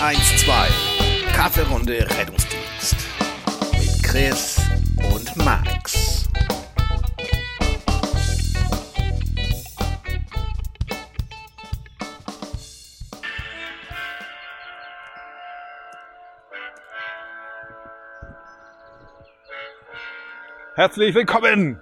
112. 0.00 1.32
Kaffeerunde 1.32 2.06
Rettungsdienst. 2.18 2.96
Mit 3.72 4.02
Chris 4.02 4.60
und 4.98 5.36
Max. 5.36 6.28
Herzlich 20.74 21.14
willkommen 21.14 21.80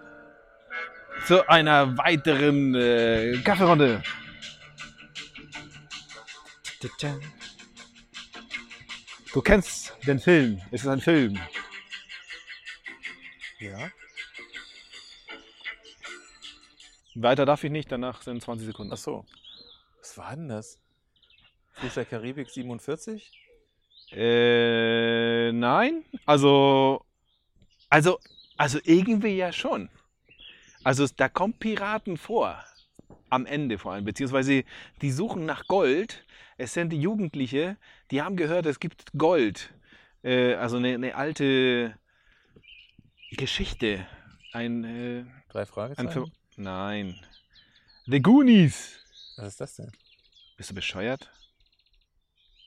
zu 1.27 1.49
einer 1.49 1.99
weiteren 1.99 2.77
äh, 2.77 3.39
Kaffeerunde. 3.43 4.03
Du 9.35 9.43
kennst 9.43 9.93
den 10.07 10.21
Film. 10.21 10.63
Es 10.71 10.83
ist 10.83 10.87
ein 10.87 11.01
Film. 11.01 11.37
Ja. 13.59 13.91
Weiter 17.17 17.45
darf 17.45 17.65
ich 17.65 17.73
nicht, 17.73 17.91
danach 17.91 18.23
sind 18.23 18.41
20 18.41 18.67
Sekunden. 18.69 18.93
Ach 18.93 18.97
so. 18.97 19.27
Was 19.99 20.17
war 20.17 20.37
denn 20.37 20.49
das? 20.49 20.79
Fluch 21.73 21.93
der 21.95 22.05
Karibik 22.05 22.49
47? 22.49 23.33
Äh, 24.13 25.51
nein. 25.51 26.05
Also, 26.27 27.05
also, 27.89 28.21
also 28.57 28.79
irgendwie 28.85 29.37
ja 29.37 29.53
schon. 29.53 29.91
Also 30.85 31.09
da 31.09 31.29
kommen 31.29 31.55
Piraten 31.55 32.19
vor. 32.19 32.65
Am 33.31 33.47
Ende 33.47 33.79
vor 33.79 33.93
allem. 33.93 34.05
Beziehungsweise 34.05 34.65
die 35.03 35.11
suchen 35.11 35.45
nach 35.47 35.67
Gold. 35.67 36.25
Es 36.57 36.75
sind 36.75 36.91
die 36.91 37.01
Jugendliche, 37.01 37.77
die 38.11 38.23
haben 38.23 38.37
gehört, 38.37 38.67
es 38.67 38.79
gibt 38.79 39.13
Gold. 39.19 39.75
Äh, 40.23 40.55
also 40.55 40.77
eine, 40.77 40.95
eine 40.95 41.15
alte 41.17 41.99
Geschichte. 43.33 44.07
Ein, 44.53 44.85
äh, 44.85 45.25
Drei 45.49 45.67
Fragezeichen? 45.67 46.33
Nein. 46.57 47.19
The 48.07 48.21
Goonies. 48.21 49.01
Was 49.37 49.49
ist 49.49 49.61
das 49.61 49.77
denn? 49.77 49.91
Bist 50.57 50.71
du 50.71 50.75
bescheuert? 50.75 51.31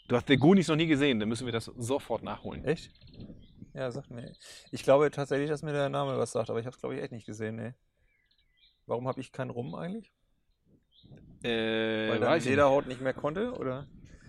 Du 0.08 0.16
hast 0.16 0.28
The 0.28 0.38
Goonies 0.38 0.68
noch 0.68 0.76
nie 0.76 0.88
gesehen, 0.88 1.20
dann 1.20 1.30
müssen 1.30 1.46
wir 1.46 1.54
das 1.54 1.66
sofort 1.66 2.24
nachholen. 2.24 2.64
Echt? 2.66 2.92
Ja, 3.74 3.92
sag 3.92 4.10
mir. 4.10 4.34
Ich 4.72 4.84
glaube 4.84 5.12
tatsächlich, 5.12 5.50
dass 5.50 5.62
mir 5.64 5.74
der 5.74 5.90
Name 5.90 6.18
was 6.18 6.32
sagt, 6.32 6.50
aber 6.50 6.60
ich 6.60 6.66
habe 6.66 6.74
es, 6.74 6.80
glaube 6.80 6.96
ich, 6.96 7.02
echt 7.02 7.12
nicht 7.12 7.26
gesehen, 7.26 7.58
nee. 7.58 7.74
Warum 8.86 9.08
habe 9.08 9.20
ich 9.20 9.32
keinen 9.32 9.52
Rum 9.52 9.76
eigentlich? 9.76 10.12
Äh, 11.44 12.10
Weil 12.10 12.20
dann 12.20 12.40
Lederhaut 12.42 12.88
nicht 12.88 13.02
mehr 13.02 13.14
konnte, 13.14 13.54
oder? 13.54 13.88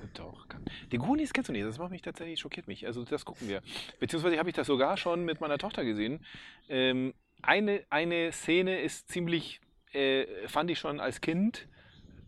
nicht. 0.09 0.19
Doch. 0.19 0.49
Kann. 0.49 0.65
Die 0.93 0.99
Goonies 0.99 1.33
kennst 1.33 1.49
du 1.49 1.53
nicht, 1.53 1.67
das 1.67 1.79
macht 1.79 1.91
mich 1.91 2.03
tatsächlich, 2.03 2.41
schockiert 2.41 2.67
mich. 2.67 2.87
Also 2.87 3.05
das 3.05 3.25
gucken 3.25 3.49
wir. 3.49 3.63
Beziehungsweise 4.01 4.39
habe 4.39 4.49
ich 4.49 4.55
das 4.55 4.67
sogar 4.67 4.97
schon 4.97 5.25
mit 5.25 5.41
meiner 5.41 5.59
Tochter 5.59 5.85
gesehen. 5.85 6.25
Ähm, 6.69 7.15
eine, 7.43 7.85
eine 7.91 8.33
Szene 8.33 8.81
ist 8.81 9.11
ziemlich, 9.11 9.61
äh, 9.93 10.27
fand 10.49 10.71
ich 10.71 10.79
schon 10.79 11.01
als 11.01 11.21
Kind, 11.21 11.69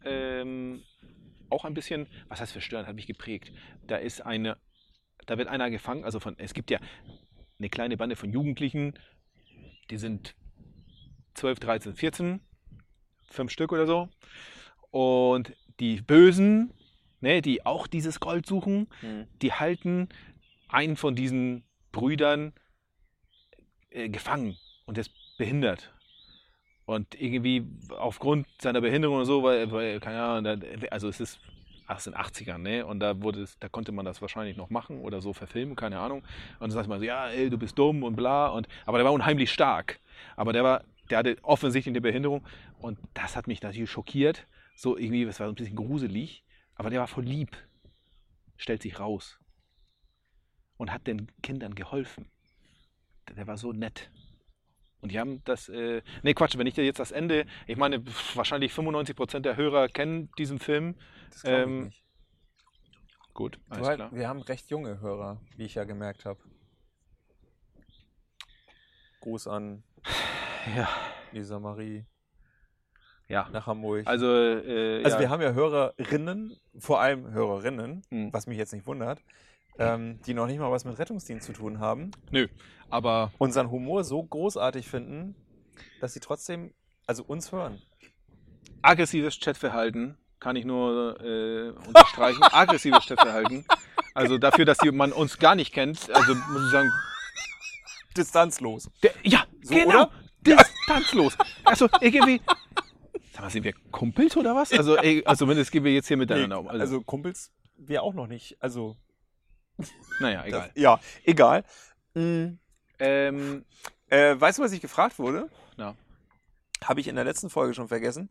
ähm, 0.05 0.83
auch 1.49 1.65
ein 1.65 1.75
bisschen, 1.75 2.07
was 2.29 2.41
heißt 2.41 2.53
verstörend, 2.53 2.89
hat 2.89 2.95
mich 2.95 3.07
geprägt. 3.07 3.53
Da 3.87 3.97
ist 3.97 4.25
eine, 4.25 4.57
da 5.27 5.37
wird 5.37 5.49
einer 5.49 5.71
gefangen, 5.71 6.05
also 6.05 6.21
von, 6.21 6.39
es 6.39 6.55
gibt 6.55 6.71
ja 6.71 6.79
eine 7.59 7.69
kleine 7.69 7.97
Bande 7.97 8.17
von 8.17 8.33
Jugendlichen, 8.33 8.99
die 9.91 9.99
sind 9.99 10.37
12, 11.35 11.59
13, 11.61 11.95
14, 11.95 12.41
fünf 13.25 13.51
Stück 13.51 13.73
oder 13.73 13.87
so. 13.87 14.09
Und 14.91 15.53
die 15.79 16.01
Bösen, 16.01 16.73
ne, 17.21 17.43
die 17.43 17.65
auch 17.65 17.87
dieses 17.87 18.21
Gold 18.21 18.47
suchen, 18.47 18.89
Hm. 19.01 19.27
die 19.43 19.53
halten 19.53 20.09
einen 20.69 20.97
von 20.97 21.15
diesen 21.15 21.65
Brüdern 21.93 22.53
äh, 23.91 24.09
gefangen 24.09 24.57
und 24.87 24.99
ist 24.99 25.11
behindert. 25.39 25.93
Und 26.87 27.21
irgendwie 27.21 27.67
aufgrund 27.91 28.47
seiner 28.61 28.81
Behinderung 28.81 29.19
und 29.19 29.25
so, 29.25 29.43
weil, 29.43 29.71
weil 29.71 30.01
keine 30.01 30.23
Ahnung, 30.23 30.63
also 30.91 31.09
es 31.09 31.21
ist 31.21 31.41
ach, 31.91 31.99
es 31.99 32.05
sind 32.05 32.17
80ern, 32.17 32.59
ne? 32.59 32.87
Und 32.87 33.01
da 33.01 33.21
wurde 33.21 33.43
es, 33.43 33.59
da 33.59 33.69
konnte 33.69 33.91
man 33.91 34.05
das 34.05 34.23
wahrscheinlich 34.23 34.57
noch 34.57 34.71
machen 34.71 35.01
oder 35.01 35.21
so 35.21 35.33
verfilmen, 35.33 35.75
keine 35.75 35.99
Ahnung. 35.99 36.21
Und 36.21 36.61
dann 36.61 36.71
sagt 36.71 36.89
man 36.89 37.01
so, 37.01 37.05
ja, 37.05 37.29
ey, 37.29 37.51
du 37.51 37.59
bist 37.59 37.79
dumm 37.79 38.05
und 38.05 38.15
bla. 38.15 38.47
Und, 38.49 38.69
aber 38.87 38.99
der 38.99 39.05
war 39.05 39.13
unheimlich 39.13 39.51
stark. 39.51 39.99
Aber 40.37 40.53
der 40.53 40.63
war, 40.63 40.85
der 41.11 41.19
hatte 41.19 41.37
offensichtlich 41.43 41.93
eine 41.93 42.01
Behinderung. 42.01 42.45
Und 42.79 42.99
das 43.15 43.35
hat 43.37 43.49
mich 43.49 43.61
natürlich 43.63 43.91
schockiert. 43.91 44.47
So 44.81 44.97
irgendwie, 44.97 45.25
es 45.25 45.39
war 45.39 45.47
so 45.47 45.53
ein 45.53 45.57
bisschen 45.57 45.77
gruselig. 45.77 46.43
Aber 46.75 46.89
der 46.89 47.01
war 47.01 47.07
voll 47.07 47.25
lieb. 47.25 47.55
Stellt 48.57 48.81
sich 48.81 48.99
raus. 48.99 49.39
Und 50.79 50.91
hat 50.91 51.07
den 51.07 51.31
Kindern 51.43 51.75
geholfen. 51.75 52.31
Der, 53.37 53.47
war 53.47 53.59
so 53.59 53.75
nett. 53.75 54.11
Und 55.03 55.13
die 55.13 55.21
haben 55.21 55.45
das, 55.45 55.69
äh, 55.69 56.01
nee 56.23 56.33
Quatsch, 56.33 56.57
wenn 56.57 56.67
ich 56.67 56.73
dir 56.73 56.85
jetzt 56.87 56.99
das 56.99 57.11
Ende, 57.11 57.45
ich 57.67 57.77
meine, 57.77 58.03
wahrscheinlich 58.35 58.73
95% 58.73 59.41
der 59.41 59.59
Hörer 59.59 59.89
kennen 59.89 60.31
diesen 60.39 60.59
Film. 60.59 60.97
Das 61.31 61.43
glaube 61.43 61.59
ich 61.59 61.63
Ähm, 61.63 61.85
nicht. 61.85 62.05
Gut, 63.35 63.61
alles 63.69 63.87
halt, 63.87 63.97
klar. 63.99 64.13
wir 64.15 64.29
haben 64.31 64.41
recht 64.41 64.71
junge 64.71 64.99
Hörer, 65.01 65.43
wie 65.59 65.65
ich 65.67 65.75
ja 65.75 65.85
gemerkt 65.85 66.25
habe. 66.25 66.41
Gruß 69.21 69.47
an 69.47 69.85
Ja, 70.75 70.89
Lisa 71.33 71.61
Marie 71.61 72.07
ja. 73.31 73.49
nach 73.53 73.67
Hamburg. 73.67 74.07
Also, 74.07 74.27
äh, 74.27 75.03
Also 75.05 75.17
ja. 75.17 75.21
wir 75.23 75.31
haben 75.31 75.41
ja 75.43 75.53
Hörerinnen, 75.53 76.57
vor 76.79 77.01
allem 77.01 77.31
Hörerinnen, 77.33 78.03
Hm. 78.11 78.33
was 78.33 78.47
mich 78.47 78.59
jetzt 78.59 78.73
nicht 78.75 78.87
wundert, 78.87 79.21
ähm, 79.79 80.21
die 80.27 80.35
noch 80.35 80.47
nicht 80.47 80.59
mal 80.59 80.71
was 80.71 80.85
mit 80.85 80.99
Rettungsdienst 80.99 81.47
zu 81.47 81.53
tun 81.55 81.79
haben, 81.81 82.11
Nö, 82.31 82.49
aber 82.91 83.33
unseren 83.39 83.71
Humor 83.71 84.05
so 84.05 84.23
großartig 84.23 84.87
finden, 84.89 85.35
dass 86.03 86.13
sie 86.13 86.21
trotzdem, 86.21 86.75
also 87.07 87.23
uns 87.25 87.51
hören. 87.53 87.81
aggressives 88.83 89.39
Chatverhalten 89.41 90.19
kann 90.39 90.57
ich 90.57 90.65
nur 90.65 91.19
äh, 91.21 91.71
unterstreichen. 91.87 92.43
aggressives 92.53 93.07
Chatverhalten. 93.07 93.65
Also 94.15 94.39
dafür, 94.39 94.65
dass 94.65 94.79
man 94.93 95.13
uns 95.13 95.39
gar 95.39 95.55
nicht 95.55 95.73
kennt, 95.73 96.11
also 96.15 96.35
muss 96.35 96.65
ich 96.67 96.71
sagen, 96.73 96.91
Distanzlos. 98.17 98.91
der, 99.03 99.13
ja, 99.23 99.45
So, 99.63 99.75
genau, 99.75 99.89
oder? 100.05 100.11
distanzlos. 100.41 101.37
Also 101.65 101.89
irgendwie, 102.01 102.41
sag 103.41 103.47
mal, 103.47 103.51
sind 103.51 103.65
wir 103.65 103.73
Kumpels 103.91 104.37
oder 104.37 104.55
was? 104.55 104.73
Also, 104.73 104.97
ey, 104.97 105.23
also 105.25 105.45
zumindest 105.45 105.73
gehen 105.73 105.85
wir 105.85 105.93
jetzt 105.93 106.09
hier 106.09 106.17
miteinander 106.17 106.61
um. 106.61 106.69
Also, 106.69 106.81
Also 106.81 107.01
Kumpels, 107.03 107.51
wir 107.77 108.03
auch 108.03 108.15
noch 108.15 108.27
nicht. 108.27 108.57
Also, 108.61 108.97
naja, 110.21 110.41
das, 110.41 110.49
egal. 110.49 110.71
ja, 110.75 111.01
egal. 111.25 111.65
Mm, 112.15 112.59
Ähm, 112.99 113.65
Äh, 114.11 114.39
weißt 114.41 114.59
du, 114.59 114.63
was 114.63 114.73
ich 114.73 114.81
gefragt 114.81 115.19
wurde? 115.19 115.49
Na. 115.77 115.95
Habe 116.85 117.01
ich 117.01 117.07
in 117.09 117.15
der 117.15 117.25
letzten 117.25 117.49
Folge 117.49 117.75
schon 117.75 117.89
vergessen. 117.89 118.29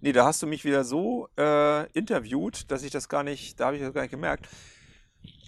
Nee, 0.00 0.12
da 0.12 0.24
hast 0.26 0.42
du 0.42 0.46
mich 0.46 0.64
wieder 0.64 0.84
so 0.84 1.28
äh, 1.38 1.88
interviewt, 1.92 2.70
dass 2.70 2.82
ich 2.82 2.90
das 2.90 3.08
gar 3.08 3.22
nicht, 3.22 3.58
da 3.60 3.66
habe 3.66 3.76
ich 3.76 3.82
das 3.82 3.94
gar 3.94 4.02
nicht 4.02 4.10
gemerkt. 4.10 4.48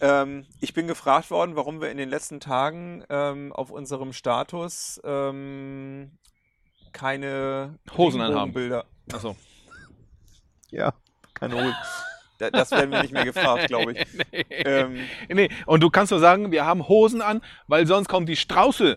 Ähm, 0.01 0.47
ich 0.61 0.73
bin 0.73 0.87
gefragt 0.87 1.31
worden, 1.31 1.57
warum 1.57 1.81
wir 1.81 1.91
in 1.91 1.99
den 1.99 2.09
letzten 2.09 2.39
Tagen 2.41 3.05
ähm, 3.11 3.53
auf 3.53 3.71
unserem 3.71 4.13
Status 4.15 5.01
ähm, 5.05 6.13
keine 6.97 7.79
Hosen 7.97 8.21
anhaben. 8.21 8.53
Regenbogenbilder. 8.57 8.85
achso. 9.13 9.37
Ja, 10.71 10.95
keine 11.35 11.55
Hosen. 11.57 11.75
Da- 12.39 12.51
Das 12.51 12.71
werden 12.71 12.91
wir 12.91 13.03
nicht 13.03 13.13
mehr 13.13 13.25
gefragt, 13.25 13.67
glaube 13.69 13.93
ich. 13.93 14.07
Ähm, 14.51 14.99
Nee, 15.29 15.51
und 15.67 15.83
du 15.83 15.91
kannst 15.91 16.11
nur 16.11 16.21
sagen, 16.21 16.51
wir 16.53 16.65
haben 16.65 16.89
Hosen 16.89 17.21
an, 17.23 17.41
weil 17.67 17.87
sonst 17.87 18.09
kommen 18.09 18.27
die 18.27 18.37
Strauße. 18.37 18.97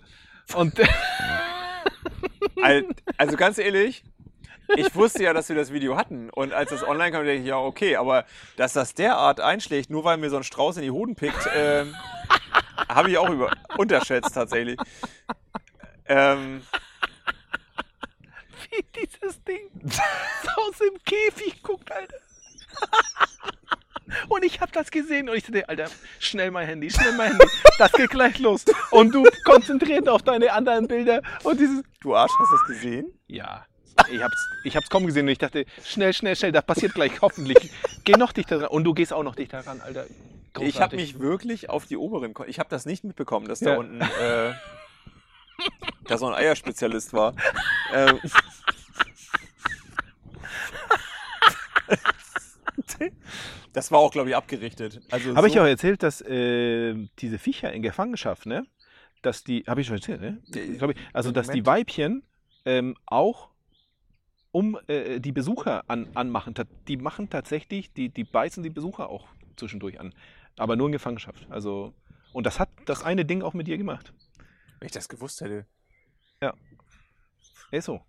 Und 0.56 0.74
Al- 2.62 2.86
Also 3.18 3.36
ganz 3.38 3.58
ehrlich, 3.58 4.04
ich 4.76 4.94
wusste 4.96 5.24
ja, 5.24 5.34
dass 5.34 5.50
wir 5.50 5.56
das 5.56 5.72
Video 5.74 5.98
hatten. 5.98 6.30
Und 6.30 6.54
als 6.54 6.70
das 6.70 6.84
online 6.84 7.12
kam, 7.12 7.26
denke 7.26 7.42
ich, 7.42 7.48
ja, 7.48 7.58
okay, 7.58 7.96
aber 7.96 8.26
dass 8.58 8.74
das 8.74 8.94
derart 8.94 9.40
einschlägt, 9.42 9.90
nur 9.90 10.04
weil 10.04 10.18
mir 10.18 10.30
so 10.30 10.38
ein 10.38 10.44
Strauß 10.44 10.78
in 10.78 10.84
die 10.84 10.92
Hoden 10.92 11.16
pickt, 11.16 11.50
ähm, 11.56 11.96
habe 12.90 13.10
ich 13.12 13.18
auch 13.18 13.30
über 13.30 13.52
unterschätzt 13.78 14.34
tatsächlich. 14.34 14.78
Ähm, 16.06 16.62
wie 18.72 18.84
dieses 19.06 19.44
Ding 19.44 19.70
aus 20.56 20.78
dem 20.78 20.98
Käfig 21.06 21.62
guckt, 21.64 21.92
Alter. 21.92 22.18
Und 24.28 24.44
ich 24.44 24.60
habe 24.60 24.72
das 24.72 24.90
gesehen 24.90 25.30
und 25.30 25.36
ich 25.36 25.44
dachte, 25.44 25.70
Alter, 25.70 25.86
schnell 26.20 26.50
mein 26.50 26.66
Handy, 26.68 26.90
schnell 26.90 27.14
mein 27.16 27.30
Handy. 27.30 27.46
Das 27.78 27.92
geht 27.92 28.10
gleich 28.10 28.40
los. 28.40 28.66
Und 28.90 29.14
du 29.14 29.24
konzentriert 29.46 30.10
auf 30.10 30.24
deine 30.24 30.52
anderen 30.52 30.88
Bilder 30.88 31.22
und 31.44 31.60
dieses. 31.60 31.84
du 32.02 32.16
Arsch, 32.16 32.32
hast 32.40 32.52
du 32.52 32.56
das 32.58 32.66
gesehen? 32.66 33.14
Ja, 33.28 33.66
ich 34.12 34.20
hab's, 34.22 34.48
ich 34.64 34.76
hab's 34.76 34.90
kaum 34.90 35.06
gesehen 35.06 35.26
und 35.28 35.32
ich 35.32 35.38
dachte, 35.38 35.66
schnell, 35.86 36.12
schnell, 36.14 36.36
schnell, 36.36 36.52
das 36.52 36.66
passiert 36.66 36.96
gleich, 36.96 37.22
hoffentlich. 37.22 37.70
Geh 38.04 38.14
noch 38.14 38.32
dichter 38.32 38.58
dran. 38.58 38.70
Und 38.70 38.84
du 38.86 38.96
gehst 38.96 39.14
auch 39.14 39.22
noch 39.24 39.36
dichter 39.36 39.60
ran, 39.68 39.80
Alter. 39.82 40.06
Ich 40.08 40.12
habe 40.56 40.66
Großartig. 40.72 41.00
mich 41.00 41.20
wirklich 41.20 41.70
auf 41.70 41.86
die 41.86 41.98
oberen. 41.98 42.34
Ko- 42.34 42.46
Ich 42.48 42.58
habe 42.58 42.70
das 42.70 42.86
nicht 42.88 43.04
mitbekommen, 43.04 43.48
dass 43.48 43.60
Ja. 43.60 43.74
da 43.74 43.78
unten 43.78 44.02
äh, 44.02 44.54
da 46.08 46.18
so 46.18 46.28
ein 46.28 46.34
Eierspezialist 46.34 47.14
war. 47.14 47.34
Ähm, 47.94 48.20
Das 53.74 53.92
war 53.92 54.00
auch, 54.00 54.12
glaube 54.12 54.30
ich, 54.30 54.36
abgerichtet. 54.36 55.02
Also 55.12 55.36
Habe 55.36 55.48
so, 55.48 55.54
ich 55.54 55.60
auch 55.60 55.66
erzählt, 55.66 56.04
dass 56.04 56.22
äh, 56.22 56.96
diese 57.20 57.38
Viecher 57.38 57.72
in 57.72 57.82
Gefangenschaft, 57.82 58.46
ne? 58.46 58.66
Dass 59.22 59.44
die, 59.44 59.64
habe 59.68 59.82
ich 59.82 59.88
schon 59.88 59.98
erzählt, 59.98 60.22
ne? 60.22 60.42
Ich, 60.54 60.82
also, 61.14 61.32
dass 61.32 61.50
die. 61.50 61.66
Weibchen 61.66 62.24
ähm, 62.66 62.96
auch 63.06 63.50
um 64.52 64.78
äh, 64.88 65.20
die 65.20 65.32
Besucher 65.32 65.84
an, 65.88 66.08
anmachen, 66.16 66.56
die 66.88 66.98
machen 66.98 67.30
tatsächlich, 67.30 67.94
die, 67.94 68.10
die 68.10 68.24
beißen 68.24 68.64
die 68.64 68.70
Besucher 68.70 69.10
auch 69.10 69.28
zwischendurch 69.56 70.00
an. 70.00 70.14
Aber 70.58 70.76
nur 70.76 70.88
in 70.88 70.94
Gefangenschaft. 70.94 71.46
Also, 71.50 71.94
und 72.34 72.46
das 72.46 72.60
hat 72.60 72.70
das 72.86 73.04
eine 73.04 73.24
Ding 73.24 73.44
auch 73.44 73.54
mit 73.54 73.68
dir 73.68 73.78
gemacht. 73.78 74.14
Wenn 74.80 74.86
ich 74.88 74.92
das 74.94 75.10
gewusst 75.10 75.42
hätte. 75.42 75.66
Ist 77.72 77.86
so. 77.86 78.02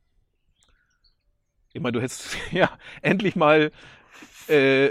Ich 1.75 1.83
meine, 1.83 1.93
du 1.93 2.01
hättest 2.01 2.35
ja 2.51 2.71
endlich 3.03 3.37
mal 3.37 3.71
äh, 4.49 4.91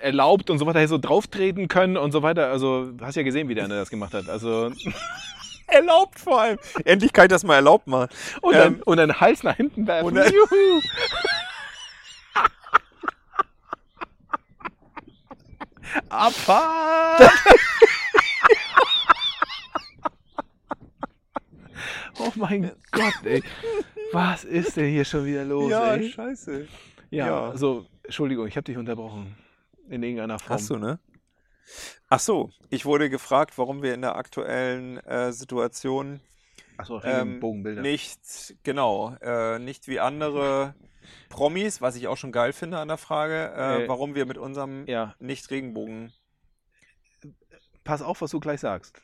erlaubt 0.00 0.50
und 0.50 0.58
so 0.58 0.66
weiter, 0.66 0.86
so 0.86 0.98
drauftreten 0.98 1.68
können 1.68 1.96
und 1.96 2.12
so 2.12 2.22
weiter. 2.22 2.48
Also, 2.50 2.92
hast 3.00 3.14
ja 3.16 3.22
gesehen, 3.22 3.48
wie 3.48 3.54
der 3.54 3.64
andere 3.64 3.78
das 3.78 3.88
gemacht 3.88 4.12
hat. 4.12 4.28
Also, 4.28 4.70
Erlaubt 5.68 6.18
vor 6.20 6.42
allem. 6.42 6.58
Endlich 6.84 7.12
kann 7.12 7.24
ich 7.24 7.30
das 7.30 7.42
mal 7.42 7.54
erlaubt 7.56 7.86
machen. 7.86 8.08
und, 8.42 8.54
Ähm, 8.54 8.60
dann, 8.60 8.82
und 8.82 8.96
dann 8.98 9.18
Hals 9.20 9.42
nach 9.42 9.56
hinten 9.56 9.86
werfen. 9.86 10.06
und 10.08 10.14
dann- 10.14 10.30
Juhu. 10.32 10.80
Abfahrt! 16.08 17.30
Oh 22.18 22.32
mein 22.36 22.72
Gott, 22.92 23.14
ey. 23.24 23.42
Was 24.12 24.44
ist 24.44 24.76
denn 24.76 24.90
hier 24.90 25.04
schon 25.04 25.24
wieder 25.24 25.44
los, 25.44 25.72
ey? 25.72 26.10
scheiße. 26.10 26.68
Ja, 27.10 27.26
Ja. 27.26 27.50
also, 27.50 27.86
Entschuldigung, 28.04 28.46
ich 28.46 28.56
habe 28.56 28.64
dich 28.64 28.76
unterbrochen. 28.76 29.36
In 29.88 30.02
irgendeiner 30.02 30.38
Form. 30.38 30.54
Hast 30.58 30.70
du, 30.70 30.76
ne? 30.78 30.98
Ach 32.08 32.20
so, 32.20 32.50
ich 32.70 32.84
wurde 32.86 33.10
gefragt, 33.10 33.58
warum 33.58 33.82
wir 33.82 33.94
in 33.94 34.02
der 34.02 34.16
aktuellen 34.16 34.98
äh, 34.98 35.32
Situation 35.32 36.20
Achso, 36.76 37.00
ähm, 37.02 37.28
Regenbogenbilder. 37.28 37.82
nicht, 37.82 38.20
genau, 38.62 39.14
äh, 39.20 39.58
nicht 39.58 39.88
wie 39.88 39.98
andere 39.98 40.74
Promis, 41.28 41.80
was 41.80 41.96
ich 41.96 42.06
auch 42.08 42.16
schon 42.16 42.30
geil 42.32 42.52
finde 42.52 42.78
an 42.78 42.88
der 42.88 42.96
Frage, 42.98 43.52
äh, 43.56 43.84
Äh, 43.84 43.88
warum 43.88 44.14
wir 44.14 44.26
mit 44.26 44.38
unserem 44.38 44.86
Ja, 44.86 45.14
Nicht-Regenbogen, 45.18 46.12
pass 47.84 48.02
auf, 48.02 48.20
was 48.20 48.30
du 48.30 48.38
gleich 48.40 48.60
sagst. 48.60 49.00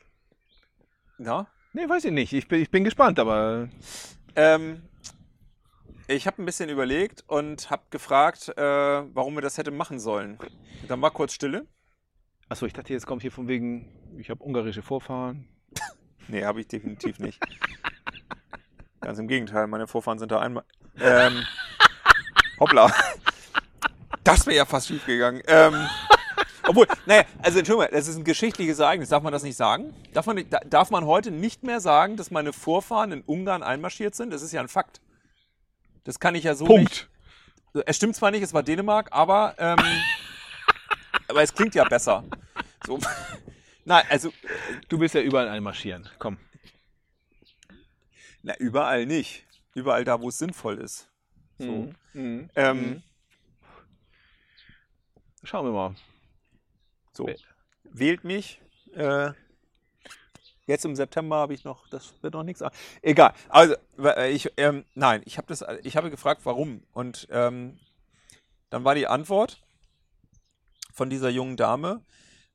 na? 1.17 1.47
Nee, 1.73 1.89
weiß 1.89 2.05
ich 2.05 2.11
nicht. 2.11 2.33
Ich 2.33 2.47
bin, 2.47 2.61
ich 2.61 2.69
bin 2.69 2.83
gespannt, 2.83 3.19
aber 3.19 3.67
Ähm, 4.35 4.83
ich 6.07 6.27
habe 6.27 6.41
ein 6.41 6.45
bisschen 6.45 6.69
überlegt 6.69 7.23
und 7.27 7.69
habe 7.69 7.83
gefragt, 7.89 8.49
äh, 8.57 8.61
warum 8.61 9.35
wir 9.35 9.41
das 9.41 9.57
hätte 9.57 9.71
machen 9.71 9.99
sollen. 9.99 10.37
Dann 10.87 11.01
war 11.01 11.11
kurz 11.11 11.33
Stille. 11.33 11.65
Achso, 12.49 12.65
ich 12.65 12.73
dachte, 12.73 12.93
jetzt 12.93 13.07
kommt 13.07 13.21
hier 13.21 13.31
von 13.31 13.47
wegen, 13.47 13.91
ich 14.17 14.29
habe 14.29 14.43
ungarische 14.43 14.81
Vorfahren. 14.81 15.47
Nee, 16.29 16.45
habe 16.45 16.61
ich 16.61 16.69
definitiv 16.69 17.19
nicht. 17.19 17.37
Ganz 19.01 19.19
im 19.19 19.27
Gegenteil, 19.27 19.67
meine 19.67 19.87
Vorfahren 19.87 20.19
sind 20.19 20.31
da 20.31 20.39
einmal. 20.39 20.63
Ähm, 20.97 21.43
hoppla. 22.61 22.89
Das 24.23 24.45
wäre 24.45 24.55
ja 24.55 24.65
fast 24.65 24.87
schief 24.87 25.05
gegangen. 25.05 25.41
Ähm, 25.47 25.73
obwohl, 26.67 26.87
naja, 27.05 27.23
also 27.41 27.59
Entschuldigung, 27.59 27.91
das 27.91 28.07
ist 28.07 28.15
ein 28.17 28.23
geschichtliches 28.23 28.79
Ereignis. 28.79 29.09
Darf 29.09 29.23
man 29.23 29.33
das 29.33 29.43
nicht 29.43 29.55
sagen? 29.57 29.93
Darf 30.13 30.25
man, 30.25 30.35
nicht- 30.37 30.49
darf 30.65 30.89
man 30.91 31.05
heute 31.05 31.31
nicht 31.31 31.63
mehr 31.63 31.79
sagen, 31.79 32.15
dass 32.17 32.31
meine 32.31 32.53
Vorfahren 32.53 33.11
in 33.11 33.21
Ungarn 33.21 33.63
einmarschiert 33.63 34.15
sind? 34.15 34.31
Das 34.31 34.41
ist 34.41 34.51
ja 34.51 34.61
ein 34.61 34.67
Fakt. 34.69 35.01
Das 36.03 36.19
kann 36.19 36.35
ich 36.35 36.43
ja 36.45 36.55
so 36.55 36.65
nicht. 36.67 37.09
Es 37.85 37.95
stimmt 37.97 38.15
zwar 38.15 38.31
nicht, 38.31 38.41
es 38.43 38.53
war 38.53 38.61
Dänemark, 38.63 39.09
aber, 39.11 39.55
ähm, 39.57 39.77
aber 41.27 41.41
es 41.41 41.53
klingt 41.53 41.75
ja 41.75 41.83
besser. 41.85 42.23
So. 42.85 42.99
Nein, 43.85 44.05
also 44.09 44.31
Du 44.89 44.99
willst 44.99 45.15
ja 45.15 45.21
überall 45.21 45.49
einmarschieren. 45.49 46.07
Komm. 46.19 46.37
Na, 48.41 48.55
überall 48.57 49.05
nicht. 49.05 49.45
Überall 49.73 50.03
da, 50.05 50.21
wo 50.21 50.29
es 50.29 50.37
sinnvoll 50.37 50.77
ist. 50.77 51.07
So. 51.57 51.65
Mhm. 51.71 51.95
Mhm. 52.13 52.49
Ähm, 52.55 52.77
Mhm. 52.81 53.03
Schauen 55.43 55.65
wir 55.65 55.71
mal. 55.73 55.95
So. 57.13 57.29
Wählt 57.83 58.23
mich. 58.23 58.61
Äh, 58.95 59.31
jetzt 60.65 60.85
im 60.85 60.95
September 60.95 61.37
habe 61.37 61.53
ich 61.53 61.63
noch, 61.63 61.87
das 61.89 62.13
wird 62.21 62.33
noch 62.33 62.43
nichts. 62.43 62.63
Egal. 63.01 63.33
Also, 63.49 63.75
äh, 63.99 64.31
ich, 64.31 64.51
ähm, 64.57 64.85
nein, 64.93 65.21
ich 65.25 65.37
habe 65.37 65.47
das, 65.47 65.63
ich 65.83 65.97
habe 65.97 66.09
gefragt, 66.09 66.41
warum. 66.43 66.83
Und 66.93 67.27
ähm, 67.31 67.79
dann 68.69 68.83
war 68.83 68.95
die 68.95 69.07
Antwort 69.07 69.61
von 70.93 71.09
dieser 71.09 71.29
jungen 71.29 71.57
Dame, 71.57 72.01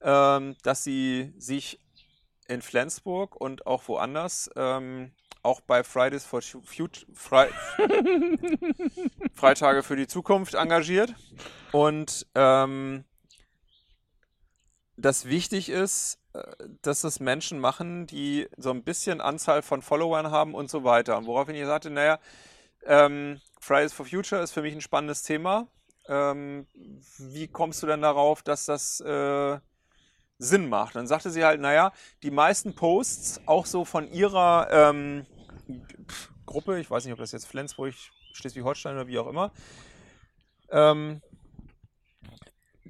ähm, 0.00 0.56
dass 0.62 0.84
sie 0.84 1.32
sich 1.38 1.81
in 2.49 2.62
Flensburg 2.62 3.37
und 3.37 3.66
auch 3.66 3.87
woanders, 3.88 4.50
ähm, 4.56 5.12
auch 5.43 5.60
bei 5.60 5.84
Fridays 5.84 6.25
for 6.25 6.43
Future, 6.43 7.06
Fre 7.14 7.49
Freitage 9.34 9.82
für 9.82 9.96
die 9.96 10.06
Zukunft 10.06 10.55
engagiert 10.55 11.14
und 11.72 12.26
ähm, 12.34 13.05
dass 14.98 15.26
wichtig 15.26 15.68
ist, 15.68 16.18
äh, 16.34 16.42
dass 16.82 17.00
das 17.02 17.20
Menschen 17.20 17.58
machen, 17.58 18.06
die 18.06 18.48
so 18.56 18.70
ein 18.70 18.82
bisschen 18.82 19.20
Anzahl 19.20 19.62
von 19.62 19.80
Followern 19.80 20.30
haben 20.30 20.54
und 20.54 20.70
so 20.70 20.84
weiter. 20.84 21.16
Und 21.16 21.26
woraufhin 21.26 21.54
ich 21.54 21.64
sagte, 21.64 21.90
naja, 21.90 22.18
ähm, 22.84 23.40
Fridays 23.60 23.92
for 23.92 24.06
Future 24.06 24.42
ist 24.42 24.52
für 24.52 24.62
mich 24.62 24.74
ein 24.74 24.80
spannendes 24.80 25.22
Thema. 25.22 25.68
Ähm, 26.08 26.66
wie 27.18 27.48
kommst 27.48 27.82
du 27.82 27.86
denn 27.86 28.02
darauf, 28.02 28.42
dass 28.42 28.64
das 28.64 29.00
äh, 29.00 29.58
Sinn 30.38 30.68
macht? 30.68 30.96
Dann 30.96 31.06
sagte 31.06 31.30
sie 31.30 31.44
halt, 31.44 31.60
naja, 31.60 31.92
die 32.22 32.30
meisten 32.30 32.74
Posts, 32.74 33.42
auch 33.46 33.66
so 33.66 33.84
von 33.84 34.10
ihrer 34.10 34.68
ähm, 34.70 35.26
Gruppe, 36.46 36.80
ich 36.80 36.90
weiß 36.90 37.04
nicht, 37.04 37.12
ob 37.12 37.18
das 37.18 37.32
jetzt 37.32 37.46
Flensburg, 37.46 37.94
Schleswig-Holstein 38.32 38.94
oder 38.94 39.06
wie 39.06 39.18
auch 39.18 39.26
immer, 39.26 39.52
ähm, 40.70 41.20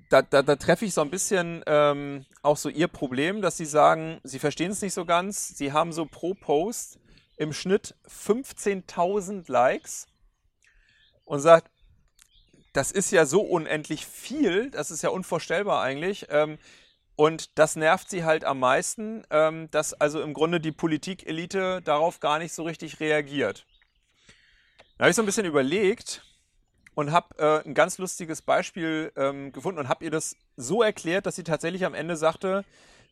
da, 0.09 0.23
da, 0.23 0.43
da 0.43 0.57
treffe 0.57 0.85
ich 0.85 0.95
so 0.95 1.03
ein 1.03 1.11
bisschen 1.11 1.63
ähm, 1.67 2.25
auch 2.43 2.57
so 2.57 2.69
ihr 2.69 2.89
Problem, 2.89 3.43
dass 3.43 3.57
sie 3.57 3.67
sagen, 3.67 4.21
sie 4.25 4.39
verstehen 4.39 4.71
es 4.71 4.83
nicht 4.83 4.95
so 4.95 5.05
ganz. 5.05 5.57
Sie 5.57 5.73
haben 5.73 5.93
so 5.93 6.07
pro 6.07 6.35
Post 6.35 6.99
im 7.37 7.53
Schnitt 7.53 7.95
15.000 8.09 9.51
Likes 9.51 10.07
und 11.25 11.41
sagt, 11.41 11.71
das 12.73 12.91
ist 12.91 13.11
ja 13.11 13.27
so 13.27 13.41
unendlich 13.43 14.07
viel, 14.07 14.71
das 14.71 14.91
ist 14.91 15.03
ja 15.03 15.11
unvorstellbar 15.11 15.83
eigentlich. 15.83 16.27
Ähm, 16.31 16.59
und 17.17 17.59
das 17.59 17.77
nervt 17.77 18.09
sie 18.09 18.25
halt 18.25 18.45
am 18.45 18.61
meisten, 18.61 19.25
ähm, 19.31 19.71
dass 19.71 19.93
also 19.93 20.23
im 20.23 20.35
Grunde 20.35 20.61
die 20.61 20.73
Politikelite 20.73 21.83
darauf 21.83 22.21
gar 22.21 22.39
nicht 22.39 22.53
so 22.53 22.63
richtig 22.63 23.01
reagiert. 23.01 23.67
Da 24.97 25.05
habe 25.05 25.11
ich 25.11 25.17
so 25.17 25.23
ein 25.23 25.27
bisschen 25.27 25.47
überlegt 25.47 26.23
und 26.99 27.13
habe 27.13 27.39
äh, 27.39 27.65
ein 27.65 27.75
ganz 27.75 27.99
lustiges 27.99 28.43
Beispiel 28.43 29.13
ähm, 29.15 29.53
gefunden 29.53 29.79
und 29.79 29.89
habe 29.89 30.05
ihr 30.05 30.11
das 30.11 30.35
so 30.57 30.83
erklärt, 30.83 31.27
dass 31.27 31.37
sie 31.37 31.45
tatsächlich 31.45 31.85
am 31.85 31.95
Ende 31.95 32.17
sagte, 32.17 32.65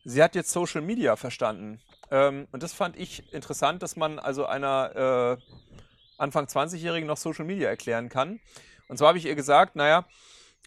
sie 0.03 0.21
hat 0.21 0.35
jetzt 0.35 0.51
Social 0.51 0.81
Media 0.81 1.15
verstanden. 1.15 1.79
Ähm, 2.11 2.49
und 2.51 2.63
das 2.63 2.73
fand 2.73 2.97
ich 2.97 3.31
interessant, 3.31 3.81
dass 3.81 3.95
man 3.95 4.19
also 4.19 4.45
einer 4.45 5.37
äh, 5.39 5.41
Anfang 6.17 6.47
20-Jährigen 6.47 7.07
noch 7.07 7.15
Social 7.15 7.45
Media 7.45 7.69
erklären 7.69 8.09
kann. 8.09 8.41
Und 8.89 8.97
zwar 8.97 9.07
habe 9.07 9.19
ich 9.19 9.25
ihr 9.25 9.35
gesagt, 9.35 9.77
naja, 9.77 10.05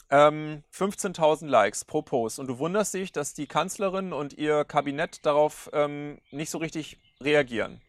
ähm, 0.08 0.64
15.000 0.74 1.46
Likes 1.46 1.84
pro 1.84 2.00
Post. 2.00 2.38
Und 2.38 2.46
du 2.46 2.58
wunderst 2.58 2.94
dich, 2.94 3.12
dass 3.12 3.34
die 3.34 3.46
Kanzlerin 3.46 4.14
und 4.14 4.32
ihr 4.32 4.64
Kabinett 4.64 5.26
darauf 5.26 5.68
ähm, 5.74 6.22
nicht 6.30 6.48
so 6.48 6.56
richtig 6.56 6.96
reagieren. 7.20 7.82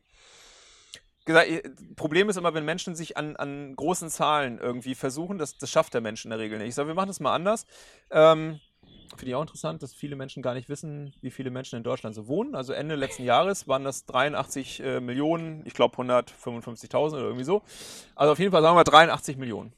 Gesagt, 1.26 1.50
Problem 1.96 2.30
ist 2.30 2.38
immer, 2.38 2.54
wenn 2.54 2.66
Menschen 2.66 2.96
sich 2.96 3.16
an, 3.16 3.36
an 3.36 3.76
großen 3.76 4.10
Zahlen 4.10 4.58
irgendwie 4.58 4.96
versuchen, 4.96 5.38
das, 5.38 5.58
das 5.58 5.70
schafft 5.70 5.94
der 5.94 6.02
Mensch 6.02 6.26
in 6.26 6.32
der 6.32 6.40
Regel 6.40 6.58
nicht. 6.58 6.70
Ich 6.70 6.76
sage, 6.76 6.88
wir 6.88 6.96
machen 6.96 7.10
das 7.10 7.20
mal 7.20 7.36
anders. 7.36 7.66
Ähm, 8.10 8.60
Finde 9.12 9.28
ich 9.28 9.36
auch 9.36 9.42
interessant, 9.42 9.84
dass 9.84 9.94
viele 9.94 10.16
Menschen 10.16 10.42
gar 10.42 10.54
nicht 10.54 10.70
wissen, 10.70 11.14
wie 11.22 11.32
viele 11.32 11.52
Menschen 11.52 11.76
in 11.76 11.84
Deutschland 11.84 12.16
so 12.16 12.28
wohnen. 12.28 12.56
Also 12.56 12.72
Ende 12.74 12.96
letzten 12.96 13.24
Jahres 13.24 13.68
waren 13.68 13.84
das 13.84 14.06
83 14.06 14.82
äh, 14.82 15.00
Millionen, 15.02 15.64
ich 15.66 15.74
glaube 15.74 15.98
155.000 15.98 17.14
oder 17.14 17.22
irgendwie 17.24 17.44
so. 17.44 17.62
Also 18.16 18.32
auf 18.32 18.40
jeden 18.40 18.52
Fall 18.52 18.62
sagen 18.62 18.78
wir 18.78 18.84
83 18.84 19.38
Millionen. 19.38 19.74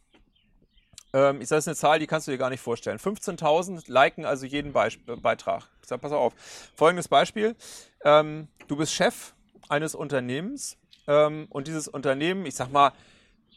Ähm, 1.13 1.41
ich 1.41 1.47
sage, 1.47 1.57
das 1.57 1.63
ist 1.63 1.67
eine 1.67 1.75
Zahl, 1.75 1.99
die 1.99 2.07
kannst 2.07 2.27
du 2.27 2.31
dir 2.31 2.37
gar 2.37 2.51
nicht 2.51 2.61
vorstellen. 2.61 2.99
15.000 2.99 3.91
liken 3.91 4.25
also 4.25 4.45
jeden 4.45 4.71
Beis 4.71 4.97
äh, 5.07 5.15
Beitrag. 5.15 5.67
Ich 5.81 5.87
sage, 5.87 6.01
pass 6.01 6.11
auf. 6.11 6.33
Folgendes 6.75 7.07
Beispiel. 7.07 7.55
Ähm, 8.03 8.47
du 8.67 8.75
bist 8.75 8.93
Chef 8.93 9.33
eines 9.67 9.95
Unternehmens 9.95 10.77
ähm, 11.07 11.47
und 11.49 11.67
dieses 11.67 11.87
Unternehmen, 11.87 12.45
ich 12.45 12.55
sag 12.55 12.71
mal, 12.71 12.91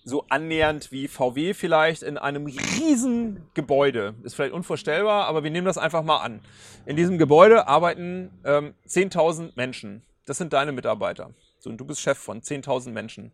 so 0.05 0.25
annähernd 0.29 0.93
wie 0.93 1.09
VW 1.09 1.53
vielleicht 1.53 2.05
in 2.05 2.17
einem 2.17 2.47
riesen 2.47 3.43
Gebäude. 3.55 4.15
Ist 4.23 4.37
vielleicht 4.37 4.55
unvorstellbar, 4.55 5.27
aber 5.27 5.43
wir 5.43 5.51
nehmen 5.51 5.67
das 5.67 5.79
einfach 5.79 6.05
mal 6.05 6.19
an. 6.19 6.41
In 6.87 6.95
diesem 6.95 7.19
Gebäude 7.19 7.67
arbeiten 7.67 8.31
ähm, 8.45 8.75
10.000 8.87 9.55
Menschen. 9.57 10.05
Das 10.25 10.39
sind 10.39 10.53
deine 10.53 10.71
Mitarbeiter. 10.71 11.35
So, 11.59 11.71
und 11.71 11.79
du 11.79 11.85
bist 11.85 12.01
Chef 12.01 12.19
von 12.19 12.41
10.000 12.41 12.91
Menschen. 12.91 13.33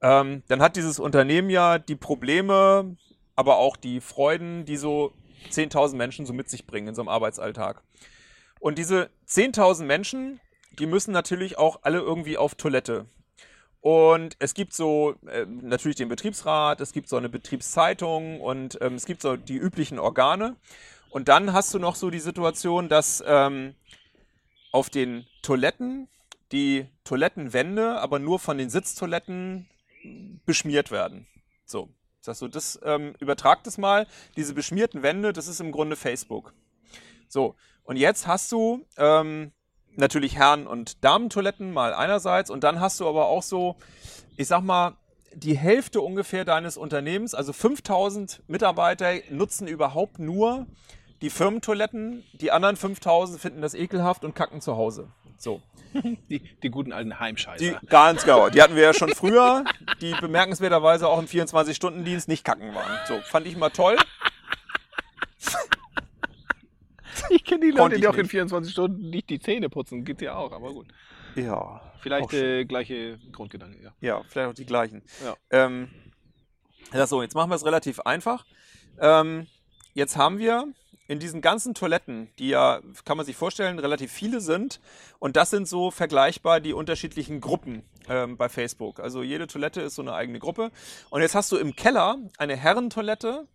Ähm, 0.00 0.44
dann 0.46 0.62
hat 0.62 0.76
dieses 0.76 1.00
Unternehmen 1.00 1.50
ja 1.50 1.80
die 1.80 1.96
Probleme, 1.96 2.96
aber 3.34 3.56
auch 3.56 3.76
die 3.76 4.00
Freuden, 4.00 4.64
die 4.64 4.76
so 4.76 5.12
10.000 5.50 5.96
Menschen 5.96 6.26
so 6.26 6.32
mit 6.32 6.48
sich 6.48 6.64
bringen 6.64 6.88
in 6.88 6.94
so 6.94 7.02
einem 7.02 7.08
Arbeitsalltag. 7.08 7.82
Und 8.60 8.78
diese 8.78 9.10
10.000 9.28 9.84
Menschen, 9.84 10.40
die 10.78 10.86
müssen 10.86 11.10
natürlich 11.10 11.58
auch 11.58 11.80
alle 11.82 11.98
irgendwie 11.98 12.36
auf 12.36 12.54
Toilette. 12.54 13.06
Und 13.80 14.36
es 14.40 14.54
gibt 14.54 14.74
so 14.74 15.14
äh, 15.26 15.46
natürlich 15.46 15.96
den 15.96 16.08
Betriebsrat, 16.08 16.80
es 16.80 16.92
gibt 16.92 17.08
so 17.08 17.16
eine 17.16 17.28
Betriebszeitung 17.28 18.40
und 18.40 18.78
ähm, 18.80 18.94
es 18.94 19.06
gibt 19.06 19.22
so 19.22 19.36
die 19.36 19.56
üblichen 19.56 19.98
Organe. 19.98 20.56
Und 21.10 21.28
dann 21.28 21.52
hast 21.52 21.72
du 21.72 21.78
noch 21.78 21.94
so 21.94 22.10
die 22.10 22.20
Situation, 22.20 22.88
dass 22.88 23.22
ähm, 23.26 23.74
auf 24.72 24.90
den 24.90 25.26
Toiletten 25.42 26.08
die 26.52 26.88
Toilettenwände 27.04 28.00
aber 28.00 28.18
nur 28.18 28.38
von 28.38 28.58
den 28.58 28.70
Sitztoiletten 28.70 29.68
beschmiert 30.44 30.90
werden. 30.90 31.26
So, 31.64 31.88
sagst 32.20 32.42
du, 32.42 32.48
das 32.48 32.78
ähm, 32.82 33.14
übertragt 33.20 33.66
es 33.66 33.78
mal. 33.78 34.06
Diese 34.36 34.54
beschmierten 34.54 35.02
Wände, 35.02 35.32
das 35.32 35.48
ist 35.48 35.60
im 35.60 35.72
Grunde 35.72 35.96
Facebook. 35.96 36.54
So, 37.28 37.54
und 37.84 37.96
jetzt 37.96 38.26
hast 38.26 38.50
du 38.52 38.86
ähm, 38.96 39.52
natürlich 39.98 40.36
Herren- 40.36 40.66
und 40.66 41.04
Damentoiletten 41.04 41.72
mal 41.72 41.94
einerseits 41.94 42.50
und 42.50 42.64
dann 42.64 42.80
hast 42.80 43.00
du 43.00 43.08
aber 43.08 43.26
auch 43.26 43.42
so, 43.42 43.76
ich 44.36 44.48
sag 44.48 44.62
mal, 44.62 44.94
die 45.34 45.56
Hälfte 45.56 46.00
ungefähr 46.00 46.44
deines 46.44 46.76
Unternehmens, 46.76 47.34
also 47.34 47.52
5000 47.52 48.42
Mitarbeiter, 48.48 49.12
nutzen 49.30 49.68
überhaupt 49.68 50.18
nur 50.18 50.66
die 51.20 51.30
Firmentoiletten. 51.30 52.24
Die 52.32 52.50
anderen 52.50 52.76
5000 52.76 53.40
finden 53.40 53.60
das 53.60 53.74
ekelhaft 53.74 54.24
und 54.24 54.34
kacken 54.34 54.60
zu 54.60 54.76
Hause. 54.76 55.08
So. 55.36 55.62
Die, 56.28 56.40
die 56.62 56.70
guten 56.70 56.92
alten 56.92 57.18
Heimscheißer. 57.18 57.64
Die, 57.80 57.86
ganz 57.86 58.24
genau. 58.24 58.50
Die 58.50 58.60
hatten 58.60 58.76
wir 58.76 58.82
ja 58.82 58.94
schon 58.94 59.08
früher, 59.14 59.64
die 60.02 60.14
bemerkenswerterweise 60.20 61.08
auch 61.08 61.18
im 61.18 61.26
24-Stunden-Dienst 61.26 62.28
nicht 62.28 62.44
kacken 62.44 62.74
waren. 62.74 62.98
So, 63.06 63.18
fand 63.20 63.46
ich 63.46 63.56
mal 63.56 63.70
toll. 63.70 63.96
ich 67.30 67.44
kenne 67.44 67.66
die 67.66 67.70
Leute, 67.70 67.94
ich 67.94 68.00
die 68.00 68.08
auch 68.08 68.14
in 68.14 68.22
nicht. 68.22 68.30
24 68.30 68.72
Stunden 68.72 69.10
nicht 69.10 69.30
die 69.30 69.40
Zähne 69.40 69.68
putzen. 69.68 70.04
Gibt 70.04 70.22
ja 70.22 70.36
auch, 70.36 70.52
aber 70.52 70.72
gut. 70.72 70.86
Ja. 71.34 71.80
Vielleicht 72.00 72.32
äh, 72.32 72.64
gleiche 72.64 73.18
Grundgedanke, 73.32 73.82
ja. 73.82 73.92
Ja, 74.00 74.22
vielleicht 74.28 74.50
auch 74.50 74.54
die 74.54 74.66
gleichen. 74.66 75.02
Ja. 75.24 75.36
Ähm, 75.50 75.88
so, 77.06 77.22
jetzt 77.22 77.34
machen 77.34 77.50
wir 77.50 77.56
es 77.56 77.64
relativ 77.64 78.00
einfach. 78.00 78.44
Ähm, 79.00 79.46
jetzt 79.94 80.16
haben 80.16 80.38
wir 80.38 80.72
in 81.08 81.18
diesen 81.18 81.40
ganzen 81.40 81.74
Toiletten, 81.74 82.28
die 82.38 82.50
ja, 82.50 82.80
kann 83.04 83.16
man 83.16 83.24
sich 83.24 83.36
vorstellen, 83.36 83.78
relativ 83.78 84.12
viele 84.12 84.40
sind. 84.40 84.78
Und 85.18 85.36
das 85.36 85.50
sind 85.50 85.66
so 85.66 85.90
vergleichbar 85.90 86.60
die 86.60 86.74
unterschiedlichen 86.74 87.40
Gruppen 87.40 87.82
ähm, 88.08 88.36
bei 88.36 88.48
Facebook. 88.48 89.00
Also 89.00 89.22
jede 89.22 89.46
Toilette 89.46 89.80
ist 89.80 89.94
so 89.94 90.02
eine 90.02 90.12
eigene 90.12 90.38
Gruppe. 90.38 90.70
Und 91.08 91.22
jetzt 91.22 91.34
hast 91.34 91.50
du 91.50 91.56
im 91.56 91.74
Keller 91.74 92.18
eine 92.36 92.56
Herrentoilette. 92.56 93.48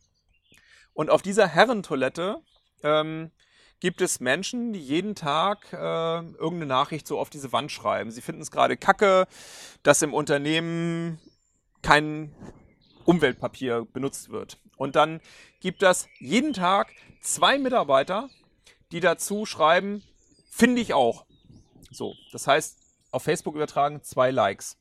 Und 0.94 1.12
auf 1.12 1.22
dieser 1.22 1.48
Herrentoilette 1.48 2.38
ähm, 2.84 3.32
gibt 3.84 4.00
es 4.00 4.22
Menschen, 4.22 4.72
die 4.72 4.80
jeden 4.80 5.14
Tag 5.14 5.74
äh, 5.74 5.76
irgendeine 5.76 6.68
Nachricht 6.68 7.06
so 7.06 7.20
auf 7.20 7.30
diese 7.30 7.52
Wand 7.52 7.70
schreiben. 7.70 8.12
Sie 8.12 8.22
finden 8.22 8.42
es 8.42 8.50
gerade 8.50 8.78
kacke, 8.78 9.28
dass 9.84 10.02
im 10.02 10.14
Unternehmen 10.14 11.20
kein 11.82 12.34
Umweltpapier 13.04 13.86
benutzt 13.92 14.30
wird. 14.30 14.58
Und 14.78 14.96
dann 14.96 15.20
gibt 15.60 15.84
es 15.84 16.08
jeden 16.20 16.54
Tag 16.54 16.94
zwei 17.20 17.60
Mitarbeiter, 17.60 18.30
die 18.94 19.02
dazu 19.02 19.46
schreiben, 19.46 20.02
finde 20.50 20.80
ich 20.80 20.94
auch. 20.94 21.26
So, 21.92 22.16
das 22.32 22.48
heißt, 22.48 22.78
auf 23.12 23.24
Facebook 23.24 23.54
übertragen 23.54 24.02
zwei 24.02 24.32
Likes. 24.32 24.78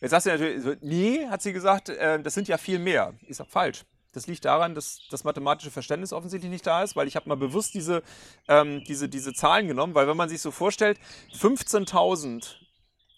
Jetzt 0.00 0.12
sagst 0.12 0.24
du 0.24 0.30
natürlich, 0.30 0.78
nee, 0.80 1.26
hat 1.26 1.42
sie 1.42 1.52
gesagt, 1.52 1.90
äh, 1.90 2.18
das 2.22 2.32
sind 2.32 2.48
ja 2.48 2.56
viel 2.56 2.78
mehr. 2.78 3.12
Ich 3.28 3.36
sag 3.36 3.48
falsch. 3.48 3.84
Das 4.12 4.26
liegt 4.26 4.44
daran, 4.44 4.74
dass 4.74 5.06
das 5.10 5.24
mathematische 5.24 5.70
Verständnis 5.70 6.12
offensichtlich 6.12 6.50
nicht 6.50 6.66
da 6.66 6.82
ist, 6.82 6.96
weil 6.96 7.06
ich 7.06 7.16
habe 7.16 7.28
mal 7.28 7.36
bewusst 7.36 7.74
diese, 7.74 8.02
ähm, 8.48 8.82
diese, 8.84 9.08
diese 9.08 9.32
Zahlen 9.32 9.68
genommen, 9.68 9.94
weil 9.94 10.08
wenn 10.08 10.16
man 10.16 10.28
sich 10.28 10.40
so 10.40 10.50
vorstellt, 10.50 10.98
15.000 11.38 12.56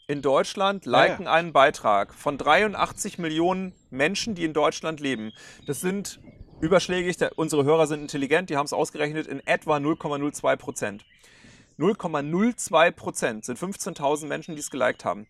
in 0.06 0.20
Deutschland 0.20 0.84
Ja, 0.84 0.92
ja. 0.92 1.04
liken 1.04 1.26
einen 1.26 1.52
Beitrag 1.52 2.12
von 2.14 2.36
83 2.36 3.18
Millionen 3.18 3.74
Menschen, 3.90 4.34
die 4.34 4.44
in 4.44 4.52
Deutschland 4.52 5.00
leben. 5.00 5.32
Das 5.66 5.80
sind 5.80 6.20
überschlägig, 6.60 7.16
der, 7.16 7.38
unsere 7.38 7.64
Hörer 7.64 7.86
sind 7.86 8.00
intelligent, 8.02 8.50
die 8.50 8.56
haben 8.56 8.66
es 8.66 8.72
ausgerechnet, 8.72 9.26
in 9.26 9.40
etwa 9.46 9.76
0,02 9.76 10.56
Prozent. 10.56 11.04
0,02 11.78 12.90
Prozent 12.92 13.44
sind 13.44 13.58
15.000 13.58 14.26
Menschen, 14.26 14.54
die 14.54 14.60
es 14.60 14.70
geliked 14.70 15.04
haben. 15.04 15.26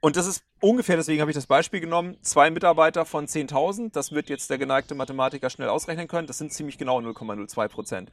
Und 0.00 0.16
das 0.16 0.26
ist 0.26 0.44
ungefähr, 0.64 0.96
deswegen 0.96 1.20
habe 1.20 1.30
ich 1.30 1.34
das 1.34 1.46
Beispiel 1.46 1.80
genommen, 1.80 2.16
zwei 2.22 2.50
Mitarbeiter 2.50 3.04
von 3.04 3.26
10.000. 3.26 3.92
Das 3.92 4.12
wird 4.12 4.28
jetzt 4.28 4.50
der 4.50 4.58
geneigte 4.58 4.94
Mathematiker 4.94 5.50
schnell 5.50 5.68
ausrechnen 5.68 6.08
können. 6.08 6.26
Das 6.26 6.38
sind 6.38 6.52
ziemlich 6.52 6.78
genau 6.78 6.98
0,02 6.98 7.68
Prozent. 7.68 8.12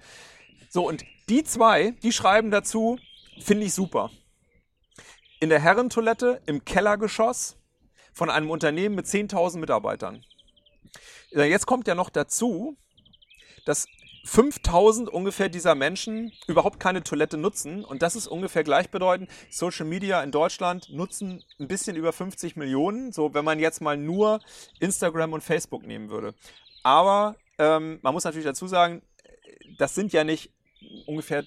So, 0.69 0.87
und 0.87 1.03
die 1.29 1.43
zwei, 1.43 1.91
die 2.03 2.11
schreiben 2.11 2.51
dazu, 2.51 2.99
finde 3.39 3.65
ich 3.65 3.73
super. 3.73 4.11
In 5.39 5.49
der 5.49 5.59
Herrentoilette 5.59 6.41
im 6.45 6.63
Kellergeschoss 6.63 7.57
von 8.13 8.29
einem 8.29 8.49
Unternehmen 8.49 8.95
mit 8.95 9.05
10.000 9.05 9.57
Mitarbeitern. 9.57 10.23
Ja, 11.31 11.43
Jetzt 11.45 11.65
kommt 11.65 11.87
ja 11.87 11.95
noch 11.95 12.09
dazu, 12.09 12.77
dass 13.65 13.87
5000 14.23 15.09
ungefähr 15.09 15.49
dieser 15.49 15.75
Menschen 15.75 16.31
überhaupt 16.47 16.79
keine 16.79 17.03
Toilette 17.03 17.37
nutzen. 17.37 17.83
Und 17.83 18.01
das 18.01 18.15
ist 18.15 18.27
ungefähr 18.27 18.63
gleichbedeutend. 18.63 19.29
Social 19.49 19.85
Media 19.85 20.21
in 20.21 20.31
Deutschland 20.31 20.89
nutzen 20.89 21.43
ein 21.59 21.67
bisschen 21.67 21.95
über 21.95 22.13
50 22.13 22.55
Millionen. 22.55 23.11
So, 23.11 23.33
wenn 23.33 23.45
man 23.45 23.59
jetzt 23.59 23.81
mal 23.81 23.97
nur 23.97 24.39
Instagram 24.79 25.33
und 25.33 25.43
Facebook 25.43 25.85
nehmen 25.85 26.09
würde. 26.09 26.35
Aber 26.83 27.35
ähm, 27.57 27.99
man 28.01 28.13
muss 28.13 28.23
natürlich 28.23 28.45
dazu 28.45 28.67
sagen, 28.67 29.01
das 29.77 29.95
sind 29.95 30.13
ja 30.13 30.23
nicht 30.23 30.51
ungefähr, 31.05 31.43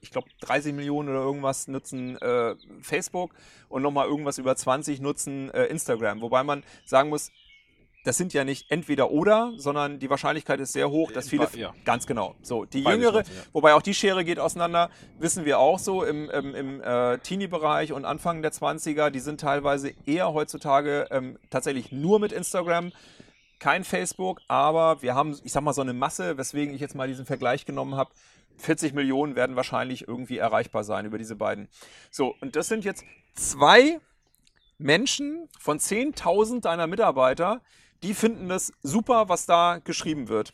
ich 0.00 0.10
glaube, 0.10 0.28
30 0.40 0.74
Millionen 0.74 1.08
oder 1.08 1.20
irgendwas 1.20 1.68
nutzen 1.68 2.16
äh, 2.18 2.54
Facebook 2.82 3.34
und 3.68 3.82
nochmal 3.82 4.06
irgendwas 4.06 4.38
über 4.38 4.54
20 4.54 5.00
nutzen 5.00 5.50
äh, 5.50 5.66
Instagram. 5.66 6.20
Wobei 6.20 6.42
man 6.42 6.64
sagen 6.84 7.08
muss, 7.08 7.30
das 8.04 8.16
sind 8.16 8.32
ja 8.32 8.44
nicht 8.44 8.70
entweder 8.70 9.10
oder, 9.10 9.52
sondern 9.56 9.98
die 9.98 10.08
Wahrscheinlichkeit 10.08 10.58
ist 10.60 10.72
sehr 10.72 10.90
hoch, 10.90 11.12
dass 11.12 11.28
viele. 11.28 11.48
Ja. 11.54 11.74
Ganz 11.84 12.06
genau. 12.06 12.34
So, 12.42 12.64
die 12.64 12.82
Beides 12.82 12.98
Jüngere, 12.98 13.18
nutzen, 13.18 13.34
ja. 13.36 13.42
wobei 13.52 13.74
auch 13.74 13.82
die 13.82 13.92
Schere 13.92 14.24
geht 14.24 14.38
auseinander, 14.38 14.90
wissen 15.18 15.44
wir 15.44 15.58
auch 15.58 15.78
so 15.78 16.04
im, 16.04 16.30
im, 16.30 16.54
im 16.54 16.80
äh, 16.80 17.18
Teenie-Bereich 17.18 17.92
und 17.92 18.04
Anfang 18.04 18.40
der 18.40 18.52
20er, 18.52 19.10
die 19.10 19.20
sind 19.20 19.40
teilweise 19.40 19.92
eher 20.06 20.32
heutzutage 20.32 21.08
ähm, 21.10 21.38
tatsächlich 21.50 21.92
nur 21.92 22.20
mit 22.20 22.32
Instagram, 22.32 22.92
kein 23.58 23.84
Facebook, 23.84 24.40
aber 24.48 25.02
wir 25.02 25.14
haben, 25.14 25.38
ich 25.44 25.52
sag 25.52 25.62
mal, 25.62 25.74
so 25.74 25.82
eine 25.82 25.92
Masse, 25.92 26.38
weswegen 26.38 26.74
ich 26.74 26.80
jetzt 26.80 26.94
mal 26.94 27.06
diesen 27.06 27.26
Vergleich 27.26 27.66
genommen 27.66 27.96
habe. 27.96 28.10
40 28.56 28.94
Millionen 28.94 29.36
werden 29.36 29.56
wahrscheinlich 29.56 30.08
irgendwie 30.08 30.38
erreichbar 30.38 30.84
sein 30.84 31.04
über 31.04 31.18
diese 31.18 31.36
beiden. 31.36 31.68
So, 32.10 32.34
und 32.40 32.56
das 32.56 32.68
sind 32.68 32.84
jetzt 32.84 33.04
zwei 33.34 34.00
Menschen 34.78 35.48
von 35.58 35.78
10.000 35.78 36.62
deiner 36.62 36.86
Mitarbeiter, 36.86 37.60
die 38.02 38.14
finden 38.14 38.48
das 38.48 38.72
super, 38.82 39.28
was 39.28 39.46
da 39.46 39.78
geschrieben 39.82 40.28
wird. 40.28 40.52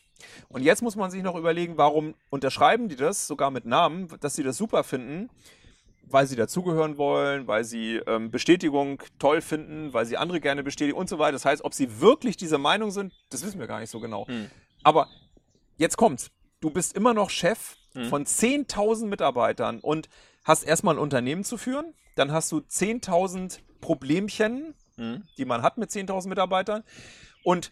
Und 0.49 0.63
jetzt 0.63 0.81
muss 0.81 0.95
man 0.95 1.11
sich 1.11 1.23
noch 1.23 1.35
überlegen, 1.35 1.77
warum 1.77 2.15
unterschreiben 2.29 2.89
die 2.89 2.95
das 2.95 3.27
sogar 3.27 3.51
mit 3.51 3.65
Namen, 3.65 4.07
dass 4.19 4.35
sie 4.35 4.43
das 4.43 4.57
super 4.57 4.83
finden, 4.83 5.29
weil 6.09 6.25
sie 6.25 6.35
dazugehören 6.35 6.97
wollen, 6.97 7.47
weil 7.47 7.63
sie 7.63 7.97
ähm, 8.07 8.31
Bestätigung 8.31 9.01
toll 9.19 9.41
finden, 9.41 9.93
weil 9.93 10.05
sie 10.05 10.17
andere 10.17 10.39
gerne 10.39 10.63
bestätigen 10.63 10.97
und 10.97 11.09
so 11.09 11.19
weiter. 11.19 11.33
Das 11.33 11.45
heißt, 11.45 11.63
ob 11.63 11.73
sie 11.73 11.99
wirklich 12.01 12.37
dieser 12.37 12.57
Meinung 12.57 12.91
sind, 12.91 13.13
das 13.29 13.43
wissen 13.45 13.59
wir 13.59 13.67
gar 13.67 13.79
nicht 13.79 13.89
so 13.89 13.99
genau. 13.99 14.25
Aber 14.83 15.07
jetzt 15.77 15.97
kommt's. 15.97 16.31
Du 16.61 16.69
bist 16.71 16.95
immer 16.95 17.13
noch 17.13 17.29
Chef 17.29 17.75
von 18.09 18.25
10.000 18.25 19.05
Mitarbeitern 19.07 19.79
und 19.79 20.07
hast 20.43 20.63
erstmal 20.63 20.95
ein 20.95 20.99
Unternehmen 20.99 21.43
zu 21.43 21.57
führen. 21.57 21.93
Dann 22.15 22.31
hast 22.31 22.51
du 22.51 22.57
10.000 22.59 23.59
Problemchen, 23.81 24.73
die 25.37 25.45
man 25.45 25.61
hat 25.61 25.77
mit 25.77 25.89
10.000 25.91 26.27
Mitarbeitern. 26.29 26.83
Und 27.47 27.71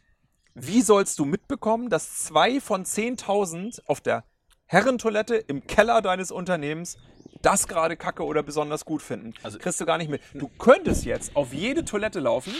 wie 0.53 0.81
sollst 0.81 1.19
du 1.19 1.25
mitbekommen, 1.25 1.89
dass 1.89 2.19
zwei 2.23 2.61
von 2.61 2.85
10.000 2.85 3.81
auf 3.87 3.99
der 3.99 4.23
Herrentoilette 4.67 5.35
im 5.35 5.67
Keller 5.67 6.01
deines 6.01 6.31
Unternehmens 6.31 6.97
das 7.41 7.67
gerade 7.67 7.97
kacke 7.97 8.23
oder 8.23 8.41
besonders 8.41 8.85
gut 8.85 9.01
finden? 9.01 9.33
Also- 9.43 9.59
Kriegst 9.59 9.81
du 9.81 9.85
gar 9.85 9.97
nicht 9.97 10.09
mit. 10.09 10.21
Du 10.33 10.47
könntest 10.47 11.03
jetzt 11.03 11.35
auf 11.35 11.53
jede 11.53 11.83
Toilette 11.83 12.21
laufen. 12.21 12.53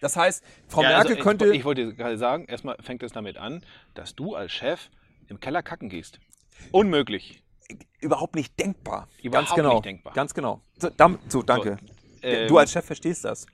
Das 0.00 0.16
heißt, 0.16 0.42
Frau 0.66 0.82
Ja, 0.82 0.88
Merkel 0.88 1.12
also, 1.12 1.22
könnte. 1.22 1.48
Ich, 1.48 1.58
ich 1.58 1.64
wollte 1.66 1.94
gerade 1.94 2.16
sagen, 2.16 2.46
erstmal 2.46 2.76
fängt 2.80 3.02
es 3.02 3.12
damit 3.12 3.36
an, 3.36 3.62
dass 3.92 4.14
du 4.14 4.34
als 4.34 4.50
Chef 4.50 4.88
im 5.28 5.40
Keller 5.40 5.62
kacken 5.62 5.90
gehst. 5.90 6.20
Unmöglich. 6.70 7.42
überhaupt 8.00 8.34
nicht 8.34 8.58
denkbar. 8.58 9.08
Überhaupt 9.22 9.48
Ganz 9.48 9.56
genau. 9.56 9.74
nicht 9.74 9.84
denkbar. 9.84 10.14
Ganz 10.14 10.32
genau. 10.32 10.62
So, 10.78 10.88
so 11.28 11.42
danke. 11.42 11.76
ähm, 12.22 12.48
du 12.48 12.56
als 12.56 12.72
Chef 12.72 12.86
verstehst 12.86 13.26
das. 13.26 13.44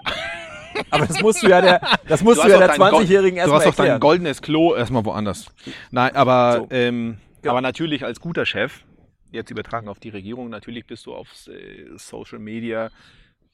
Aber 0.90 1.06
das 1.06 1.20
musst 1.22 1.42
du 1.42 1.48
ja 1.48 1.60
der, 1.60 1.80
das 2.06 2.22
musst 2.22 2.38
Du 2.38 2.42
du, 2.46 2.48
ja 2.50 2.58
der 2.58 2.68
dein 2.68 2.78
Gold- 2.78 2.94
20-Jährigen 3.06 3.36
Du 3.36 3.40
erstmal 3.40 3.60
hast 3.60 3.66
doch 3.78 3.84
dein 3.84 4.00
goldenes 4.00 4.42
Klo 4.42 4.74
erstmal 4.74 5.04
woanders. 5.04 5.46
Nein, 5.90 6.14
aber, 6.16 6.56
So. 6.58 6.68
ähm, 6.70 7.18
Ja. 7.44 7.50
aber 7.52 7.60
natürlich 7.60 8.04
als 8.04 8.20
guter 8.20 8.46
Chef, 8.46 8.84
jetzt 9.30 9.50
übertragen 9.50 9.88
auf 9.88 9.98
die 10.00 10.08
Regierung, 10.10 10.48
natürlich 10.50 10.86
bist 10.86 11.06
du 11.06 11.14
auf 11.14 11.28
äh, 11.48 11.86
Social 11.96 12.38
Media, 12.38 12.90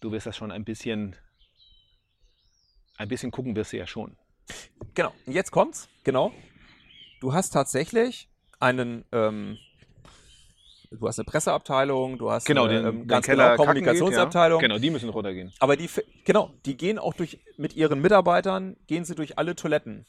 du 0.00 0.12
wirst 0.12 0.26
das 0.26 0.36
schon 0.36 0.50
ein 0.52 0.64
bisschen, 0.64 1.16
ein 2.98 3.08
bisschen 3.08 3.30
gucken 3.30 3.56
wirst 3.56 3.72
du 3.72 3.78
ja 3.78 3.86
schon. 3.86 4.16
Genau. 4.94 5.12
Jetzt 5.26 5.50
kommt's. 5.50 5.88
Genau. 6.04 6.32
du 7.20 7.32
hast 7.32 7.50
tatsächlich 7.50 8.28
einen, 8.60 9.04
ähm, 9.12 9.56
du 10.98 11.08
hast 11.08 11.18
eine 11.18 11.24
Presseabteilung, 11.24 12.18
du 12.18 12.30
hast 12.30 12.46
Genau, 12.46 12.64
eine 12.64 12.82
den, 12.82 12.86
ähm, 12.86 13.06
ganz 13.06 13.26
Keller 13.26 13.56
genau 13.56 13.64
kacken 13.64 13.74
geht, 13.74 13.84
Kommunikationsabteilung. 13.84 14.60
Ja. 14.60 14.68
Genau, 14.68 14.78
die 14.78 14.90
müssen 14.90 15.08
runtergehen. 15.08 15.52
Aber 15.58 15.76
die, 15.76 15.88
genau, 16.24 16.50
die 16.64 16.76
gehen 16.76 16.98
auch 16.98 17.14
durch, 17.14 17.40
mit 17.56 17.74
ihren 17.74 18.00
Mitarbeitern, 18.00 18.76
gehen 18.86 19.04
sie 19.04 19.14
durch 19.14 19.38
alle 19.38 19.54
Toiletten. 19.54 20.06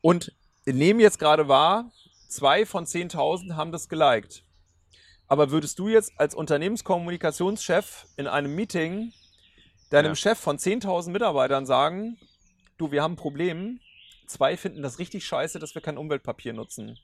Und 0.00 0.32
nehmen 0.66 1.00
jetzt 1.00 1.18
gerade 1.18 1.48
wahr, 1.48 1.90
zwei 2.28 2.66
von 2.66 2.84
10.000 2.84 3.54
haben 3.54 3.72
das 3.72 3.88
geliked. 3.88 4.42
Aber 5.26 5.50
würdest 5.50 5.78
du 5.78 5.88
jetzt 5.88 6.12
als 6.18 6.34
Unternehmenskommunikationschef 6.34 8.06
in 8.16 8.26
einem 8.26 8.54
Meeting 8.54 9.12
deinem 9.90 10.10
Ja. 10.10 10.14
Chef 10.14 10.38
von 10.38 10.58
10.000 10.58 11.10
Mitarbeitern 11.10 11.66
sagen, 11.66 12.18
du, 12.76 12.90
wir 12.90 13.02
haben 13.02 13.14
ein 13.14 13.16
Problem, 13.16 13.80
zwei 14.26 14.56
finden 14.56 14.82
das 14.82 14.98
richtig 14.98 15.24
scheiße, 15.26 15.58
dass 15.58 15.74
wir 15.74 15.82
kein 15.82 15.96
Umweltpapier 15.98 16.52
nutzen? 16.52 16.98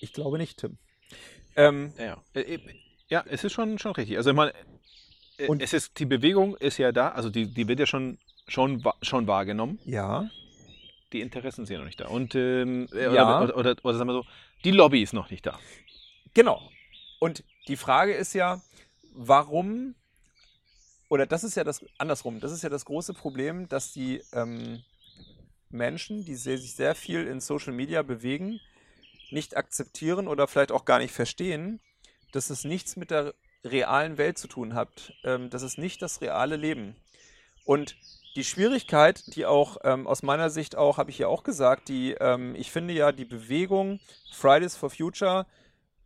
Ich 0.00 0.12
glaube 0.12 0.38
nicht, 0.38 0.58
Tim. 0.58 0.78
Ähm, 1.56 1.92
Ja, 1.98 2.04
ja. 2.04 2.22
Äh, 2.34 2.54
äh, 2.54 2.60
ja 3.08 3.24
es 3.28 3.44
ist 3.44 3.52
schon, 3.52 3.78
schon 3.78 3.92
richtig. 3.92 4.16
Also 4.16 4.30
ich 4.30 4.36
meine, 4.36 4.52
äh, 5.38 5.46
Und- 5.48 5.62
es 5.62 5.72
ist, 5.72 5.98
die 5.98 6.06
Bewegung 6.06 6.56
ist 6.56 6.78
ja 6.78 6.92
da, 6.92 7.10
also 7.10 7.30
die, 7.30 7.46
die 7.46 7.68
wird 7.68 7.80
ja 7.80 7.86
schon, 7.86 8.18
schon, 8.48 8.82
schon 9.02 9.26
wahrgenommen. 9.26 9.78
ja. 9.84 10.28
Die 11.12 11.20
Interessen 11.20 11.66
sind 11.66 11.74
ja 11.74 11.78
noch 11.80 11.86
nicht 11.86 12.00
da. 12.00 12.08
Und 12.08 12.34
ähm, 12.34 12.88
äh, 12.94 13.12
Ja. 13.14 13.42
oder, 13.42 13.54
oder, 13.54 13.56
oder, 13.74 13.76
oder 13.84 13.98
sagen 13.98 14.08
wir 14.08 14.14
so, 14.14 14.24
die 14.64 14.70
Lobby 14.70 15.02
ist 15.02 15.12
noch 15.12 15.28
nicht 15.28 15.44
da. 15.44 15.58
Genau. 16.32 16.70
Und 17.20 17.44
die 17.68 17.76
Frage 17.76 18.14
ist 18.14 18.32
ja, 18.32 18.62
warum, 19.14 19.94
oder 21.10 21.26
das 21.26 21.44
ist 21.44 21.54
ja 21.54 21.64
das, 21.64 21.84
andersrum, 21.98 22.40
das 22.40 22.50
ist 22.50 22.62
ja 22.62 22.70
das 22.70 22.86
große 22.86 23.12
Problem, 23.12 23.68
dass 23.68 23.92
die 23.92 24.22
ähm, 24.32 24.82
Menschen, 25.68 26.24
die 26.24 26.34
sehr, 26.34 26.56
sich 26.56 26.72
sehr 26.74 26.94
viel 26.94 27.26
in 27.26 27.40
Social 27.40 27.74
Media 27.74 28.00
bewegen, 28.00 28.58
nicht 29.32 29.56
akzeptieren 29.56 30.28
oder 30.28 30.46
vielleicht 30.46 30.72
auch 30.72 30.84
gar 30.84 30.98
nicht 30.98 31.12
verstehen, 31.12 31.80
dass 32.32 32.50
es 32.50 32.64
nichts 32.64 32.96
mit 32.96 33.10
der 33.10 33.34
realen 33.64 34.18
Welt 34.18 34.38
zu 34.38 34.48
tun 34.48 34.74
hat. 34.74 35.12
Ähm, 35.24 35.50
das 35.50 35.62
ist 35.62 35.78
nicht 35.78 36.02
das 36.02 36.20
reale 36.20 36.56
Leben. 36.56 36.96
Und 37.64 37.96
die 38.34 38.44
Schwierigkeit, 38.44 39.36
die 39.36 39.46
auch 39.46 39.76
ähm, 39.84 40.06
aus 40.06 40.22
meiner 40.22 40.50
Sicht 40.50 40.76
auch, 40.76 40.96
habe 40.98 41.10
ich 41.10 41.18
ja 41.18 41.28
auch 41.28 41.44
gesagt, 41.44 41.88
die, 41.88 42.12
ähm, 42.18 42.54
ich 42.56 42.72
finde 42.72 42.94
ja 42.94 43.12
die 43.12 43.24
Bewegung 43.24 44.00
Fridays 44.32 44.74
for 44.74 44.90
Future 44.90 45.46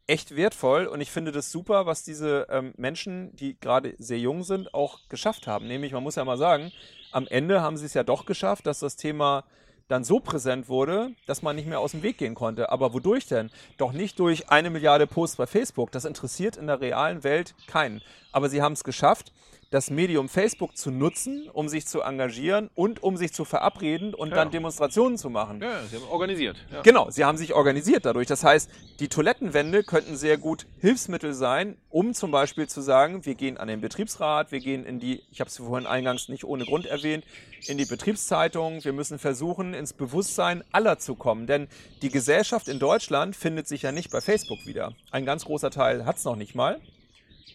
echt 0.09 0.37
wertvoll 0.37 0.87
und 0.87 1.01
ich 1.01 1.11
finde 1.11 1.33
das 1.33 1.51
super, 1.51 1.87
was 1.87 2.03
diese 2.03 2.47
ähm, 2.51 2.75
Menschen, 2.77 3.35
die 3.37 3.59
gerade 3.59 3.95
sehr 3.99 4.19
jung 4.19 4.45
sind, 4.45 4.75
auch 4.75 5.09
geschafft 5.09 5.47
haben. 5.47 5.67
Nämlich, 5.67 5.93
man 5.93 6.03
muss 6.03 6.17
ja 6.17 6.25
mal 6.25 6.39
sagen, 6.39 6.73
am 7.13 7.27
Ende 7.27 7.63
haben 7.63 7.77
sie 7.77 7.87
es 7.87 7.95
ja 7.95 8.05
doch 8.05 8.27
geschafft, 8.27 8.67
dass 8.67 8.81
das 8.81 8.97
Thema 8.97 9.45
dann 9.89 10.05
so 10.05 10.21
präsent 10.21 10.69
wurde, 10.69 11.13
dass 11.27 11.43
man 11.43 11.57
nicht 11.57 11.69
mehr 11.69 11.81
aus 11.81 11.93
dem 11.93 12.03
Weg 12.03 12.19
gehen 12.19 12.35
konnte. 12.35 12.71
Aber 12.71 12.93
wodurch 12.93 13.27
denn? 13.27 13.51
Doch 13.77 13.93
nicht 13.93 14.19
durch 14.19 14.51
eine 14.51 14.71
Milliarde 14.71 15.07
Posts 15.07 15.37
bei 15.37 15.47
Facebook. 15.47 15.93
Das 15.93 16.05
interessiert 16.05 16.57
in 16.57 16.67
der 16.67 16.81
realen 16.81 17.25
Welt 17.25 17.55
keinen. 17.67 18.03
Aber 18.33 18.49
sie 18.49 18.63
haben 18.63 18.73
es 18.73 18.85
geschafft, 18.85 19.33
das 19.71 19.91
Medium 19.91 20.29
Facebook 20.29 20.77
zu 20.77 20.91
nutzen, 20.91 21.49
um 21.53 21.69
sich 21.69 21.87
zu 21.87 22.01
engagieren 22.01 22.71
und 22.75 23.03
um 23.03 23.17
sich 23.17 23.33
zu 23.33 23.45
verabreden 23.45 24.15
und 24.15 24.31
Ja. 24.31 24.37
dann 24.37 24.51
Demonstrationen 24.51 25.19
zu 25.19 25.29
machen. 25.29 25.61
Ja, 25.61 25.83
sie 25.91 25.97
haben 25.97 26.05
organisiert. 26.09 26.57
Ja. 26.73 26.83
Genau, 26.83 27.11
sie 27.11 27.25
haben 27.25 27.37
sich 27.37 27.53
organisiert 27.53 28.07
dadurch. 28.07 28.27
Das 28.29 28.45
heißt, 28.45 28.71
die 29.01 29.09
Toilettenwände 29.09 29.83
könnten 29.83 30.17
sehr 30.17 30.39
gut 30.39 30.67
Hilfsmittel 30.81 31.35
sein, 31.35 31.77
um 31.91 32.15
zum 32.15 32.31
Beispiel 32.31 32.69
zu 32.69 32.81
sagen, 32.81 33.27
wir 33.27 33.35
gehen 33.35 33.57
an 33.59 33.67
den 33.69 33.81
Betriebsrat, 33.81 34.53
wir 34.53 34.61
gehen 34.61 34.85
in 34.87 35.01
die, 35.01 35.23
ich 35.33 35.41
habe 35.41 35.49
es 35.51 35.57
vorhin 35.57 35.87
eingangs 35.87 36.29
nicht 36.29 36.45
ohne 36.45 36.65
Grund 36.65 36.87
erwähnt, 36.87 37.25
in 37.67 37.77
die 37.77 37.87
Betriebszeitung. 37.87 38.85
Wir 38.85 38.93
müssen 38.93 39.19
versuchen, 39.19 39.75
ins 39.75 39.93
Bewusstsein 39.93 40.63
aller 40.71 40.99
zu 40.99 41.17
kommen. 41.17 41.47
Denn 41.49 41.67
die 42.03 42.11
Gesellschaft 42.11 42.69
in 42.69 42.79
Deutschland 42.79 43.35
findet 43.35 43.67
sich 43.67 43.83
ja 43.83 43.91
nicht 43.91 44.11
bei 44.11 44.21
Facebook 44.21 44.65
wieder. 44.65 44.93
Ein 45.11 45.27
ganz 45.27 45.45
großer 45.45 45.71
Teil 45.71 46.07
hat 46.07 46.17
es 46.19 46.25
noch 46.25 46.37
nicht 46.37 46.55
mal. 46.55 46.81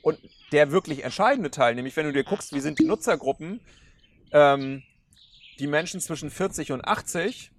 Und 0.01 0.17
der 0.51 0.71
wirklich 0.71 1.03
entscheidende 1.03 1.51
Teil, 1.51 1.75
nämlich 1.75 1.95
wenn 1.95 2.05
du 2.05 2.13
dir 2.13 2.23
guckst, 2.23 2.53
wie 2.53 2.59
sind 2.59 2.79
die 2.79 2.85
Nutzergruppen, 2.85 3.61
ähm, 4.31 4.83
die 5.59 5.67
Menschen 5.67 6.01
zwischen 6.01 6.29
40 6.29 6.71
und 6.71 6.85
80, 6.85 7.51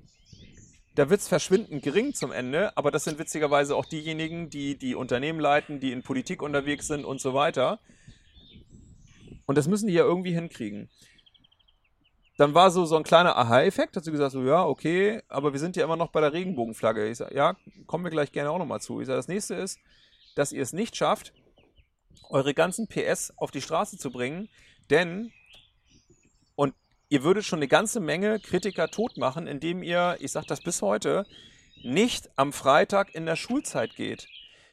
da 0.95 1.09
wird 1.09 1.21
es 1.21 1.29
verschwindend 1.29 1.83
gering 1.83 2.13
zum 2.13 2.33
Ende, 2.33 2.77
aber 2.77 2.91
das 2.91 3.05
sind 3.05 3.19
witzigerweise 3.19 3.77
auch 3.77 3.87
diejenigen, 3.87 4.51
die 4.51 4.77
die 4.77 4.95
Unternehmen 4.95 5.41
leiten, 5.41 5.81
die 5.81 5.93
in 5.93 6.03
Politik 6.03 6.43
unterwegs 6.43 6.87
sind 6.87 7.05
und 7.05 7.21
so 7.21 7.33
weiter. 7.33 7.81
Und 9.47 9.57
das 9.57 9.69
müssen 9.69 9.87
die 9.87 9.95
ja 9.95 10.05
irgendwie 10.05 10.35
hinkriegen. 10.35 10.91
Dann 12.37 12.55
war 12.55 12.71
so, 12.71 12.85
so 12.85 12.97
ein 12.97 13.05
kleiner 13.05 13.37
Aha-Effekt, 13.37 14.03
sie 14.03 14.11
gesagt, 14.11 14.33
so, 14.33 14.43
ja, 14.43 14.65
okay, 14.65 15.23
aber 15.29 15.53
wir 15.53 15.61
sind 15.61 15.77
ja 15.77 15.85
immer 15.85 15.97
noch 15.97 16.11
bei 16.11 16.21
der 16.21 16.33
Regenbogenflagge. 16.33 17.09
Ich 17.09 17.19
sage, 17.19 17.35
ja, 17.35 17.57
kommen 17.87 18.05
wir 18.05 18.11
gleich 18.11 18.33
gerne 18.33 18.51
auch 18.51 18.59
nochmal 18.59 18.81
zu. 18.81 19.01
Ich 19.01 19.07
sage, 19.07 19.19
das 19.19 19.29
nächste 19.29 19.55
ist, 19.55 19.79
dass 20.35 20.53
ihr 20.53 20.63
es 20.63 20.73
nicht 20.73 20.97
schafft, 20.97 21.33
eure 22.33 22.55
ganzen 22.55 22.89
PS 22.89 23.33
auf 23.37 23.51
die 23.51 23.61
Straße 23.61 23.99
zu 23.99 24.11
bringen, 24.11 24.49
denn 24.91 25.33
und 26.55 26.75
ihr 27.09 27.23
würdet 27.23 27.45
schon 27.45 27.59
eine 27.59 27.69
ganze 27.69 28.01
Menge 28.01 28.41
Kritiker 28.41 28.89
tot 28.89 29.17
machen, 29.17 29.47
indem 29.47 29.83
ihr, 29.83 30.17
ich 30.21 30.33
sage 30.33 30.47
das 30.47 30.61
bis 30.61 30.83
heute, 30.83 31.27
nicht 31.85 32.31
am 32.37 32.53
Freitag 32.53 33.15
in 33.15 33.27
der 33.27 33.37
Schulzeit 33.37 33.95
geht. 33.97 34.27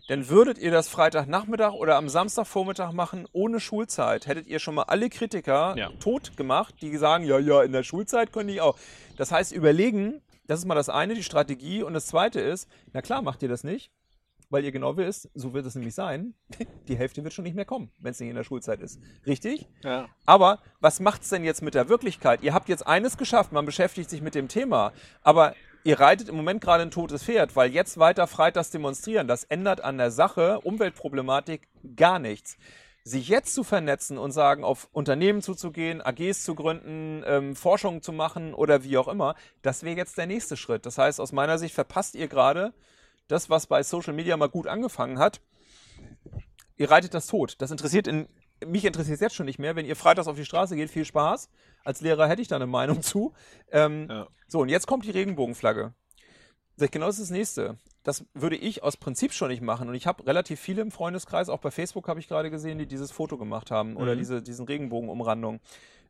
Denn 0.09 0.27
würdet 0.27 0.57
ihr 0.57 0.71
das 0.71 0.87
Freitagnachmittag 0.89 1.73
oder 1.73 1.95
am 1.95 2.09
Samstagvormittag 2.09 2.93
machen 2.93 3.27
ohne 3.31 3.59
Schulzeit, 3.59 4.25
hättet 4.25 4.47
ihr 4.47 4.57
schon 4.59 4.73
mal 4.75 4.83
alle 4.83 5.09
Kritiker 5.09 5.75
Ja. 5.77 5.91
tot 5.99 6.35
gemacht, 6.35 6.75
die 6.81 6.97
sagen, 6.97 7.25
ja, 7.25 7.37
ja, 7.37 7.61
in 7.61 7.73
der 7.73 7.83
Schulzeit 7.83 8.31
könnte 8.33 8.53
ich 8.53 8.61
auch. 8.61 8.77
Das 9.17 9.31
heißt, 9.31 9.51
überlegen, 9.51 10.21
das 10.47 10.59
ist 10.59 10.65
mal 10.65 10.73
das 10.73 10.89
eine, 10.89 11.13
die 11.13 11.23
Strategie. 11.23 11.83
Und 11.83 11.93
das 11.93 12.07
zweite 12.07 12.39
ist, 12.39 12.67
na 12.91 13.03
klar, 13.03 13.21
macht 13.21 13.43
ihr 13.43 13.49
das 13.49 13.63
nicht, 13.63 13.91
weil 14.49 14.65
ihr 14.65 14.71
genau 14.71 14.97
wisst, 14.97 15.29
so 15.33 15.53
wird 15.53 15.65
es 15.65 15.75
nämlich 15.75 15.95
sein, 15.95 16.33
die 16.87 16.97
Hälfte 16.97 17.23
wird 17.23 17.33
schon 17.33 17.43
nicht 17.43 17.55
mehr 17.55 17.65
kommen, 17.65 17.91
wenn 17.99 18.11
es 18.11 18.19
nicht 18.19 18.29
in 18.29 18.35
der 18.35 18.43
Schulzeit 18.43 18.81
ist. 18.81 18.99
Richtig? 19.25 19.67
Ja. 19.83 20.07
Aber 20.25 20.59
was 20.79 20.99
macht 20.99 21.21
es 21.21 21.29
denn 21.29 21.43
jetzt 21.43 21.61
mit 21.61 21.75
der 21.75 21.89
Wirklichkeit? 21.89 22.41
Ihr 22.41 22.53
habt 22.53 22.69
jetzt 22.69 22.85
eines 22.85 23.17
geschafft, 23.17 23.51
man 23.51 23.65
beschäftigt 23.65 24.09
sich 24.09 24.21
mit 24.21 24.35
dem 24.35 24.47
Thema, 24.47 24.91
aber 25.21 25.53
ihr 25.83 25.99
reitet 25.99 26.29
im 26.29 26.35
Moment 26.35 26.61
gerade 26.61 26.83
ein 26.83 26.91
totes 26.91 27.23
Pferd, 27.23 27.55
weil 27.55 27.71
jetzt 27.71 27.99
weiter 27.99 28.27
freitags 28.27 28.71
demonstrieren, 28.71 29.27
das 29.27 29.43
ändert 29.43 29.81
an 29.81 29.97
der 29.97 30.11
Sache 30.11 30.59
Umweltproblematik 30.61 31.67
gar 31.95 32.19
nichts. 32.19 32.57
Sich 33.03 33.29
jetzt 33.29 33.55
zu 33.55 33.63
vernetzen 33.63 34.17
und 34.17 34.31
sagen, 34.31 34.63
auf 34.63 34.89
Unternehmen 34.91 35.41
zuzugehen, 35.41 36.01
AGs 36.01 36.43
zu 36.43 36.53
gründen, 36.53 37.23
ähm, 37.25 37.55
Forschung 37.55 38.01
zu 38.01 38.11
machen 38.11 38.53
oder 38.53 38.83
wie 38.83 38.97
auch 38.97 39.07
immer, 39.07 39.35
das 39.61 39.83
wäre 39.83 39.95
jetzt 39.95 40.17
der 40.17 40.27
nächste 40.27 40.57
Schritt. 40.57 40.85
Das 40.85 40.97
heißt, 40.97 41.21
aus 41.21 41.31
meiner 41.31 41.57
Sicht 41.57 41.73
verpasst 41.73 42.13
ihr 42.15 42.27
gerade 42.27 42.73
das, 43.29 43.49
was 43.49 43.67
bei 43.67 43.81
Social 43.83 44.13
Media 44.13 44.35
mal 44.35 44.49
gut 44.49 44.67
angefangen 44.67 45.17
hat. 45.19 45.39
Ihr 46.75 46.91
reitet 46.91 47.13
das 47.13 47.27
tot. 47.27 47.55
Das 47.59 47.71
interessiert 47.71 48.07
in, 48.07 48.27
mich 48.65 48.85
interessiert 48.85 49.15
es 49.15 49.21
jetzt 49.21 49.35
schon 49.35 49.45
nicht 49.45 49.59
mehr. 49.59 49.75
Wenn 49.75 49.85
ihr 49.85 49.95
freitags 49.95 50.27
auf 50.27 50.35
die 50.35 50.45
Straße 50.45 50.75
geht, 50.75 50.89
viel 50.89 51.05
Spaß. 51.05 51.49
Als 51.83 52.01
Lehrer 52.01 52.27
hätte 52.27 52.41
ich 52.41 52.47
da 52.47 52.55
eine 52.57 52.67
Meinung 52.67 53.01
zu. 53.01 53.33
Ähm, 53.71 54.07
Ja. 54.09 54.27
So, 54.47 54.59
und 54.61 54.69
jetzt 54.69 54.87
kommt 54.87 55.05
die 55.05 55.11
Regenbogenflagge. 55.11 55.93
Genau 56.77 57.07
das 57.07 57.19
ist 57.19 57.29
das 57.29 57.37
nächste. 57.37 57.77
Das 58.03 58.25
würde 58.33 58.55
ich 58.55 58.83
aus 58.83 58.95
Prinzip 58.95 59.33
schon 59.33 59.49
nicht 59.49 59.61
machen. 59.61 59.89
Und 59.89 59.95
ich 59.95 60.07
habe 60.07 60.25
relativ 60.25 60.59
viele 60.61 60.81
im 60.81 60.91
Freundeskreis, 60.91 61.49
auch 61.49 61.59
bei 61.59 61.71
Facebook 61.71 62.07
habe 62.07 62.21
ich 62.21 62.29
gerade 62.29 62.49
gesehen, 62.49 62.77
die 62.79 62.87
dieses 62.87 63.11
Foto 63.11 63.37
gemacht 63.37 63.69
haben 63.69 63.97
oder 63.97 64.15
Mhm. 64.15 64.19
diese, 64.19 64.41
diesen 64.41 64.65
Regenbogenumrandung. 64.65 65.59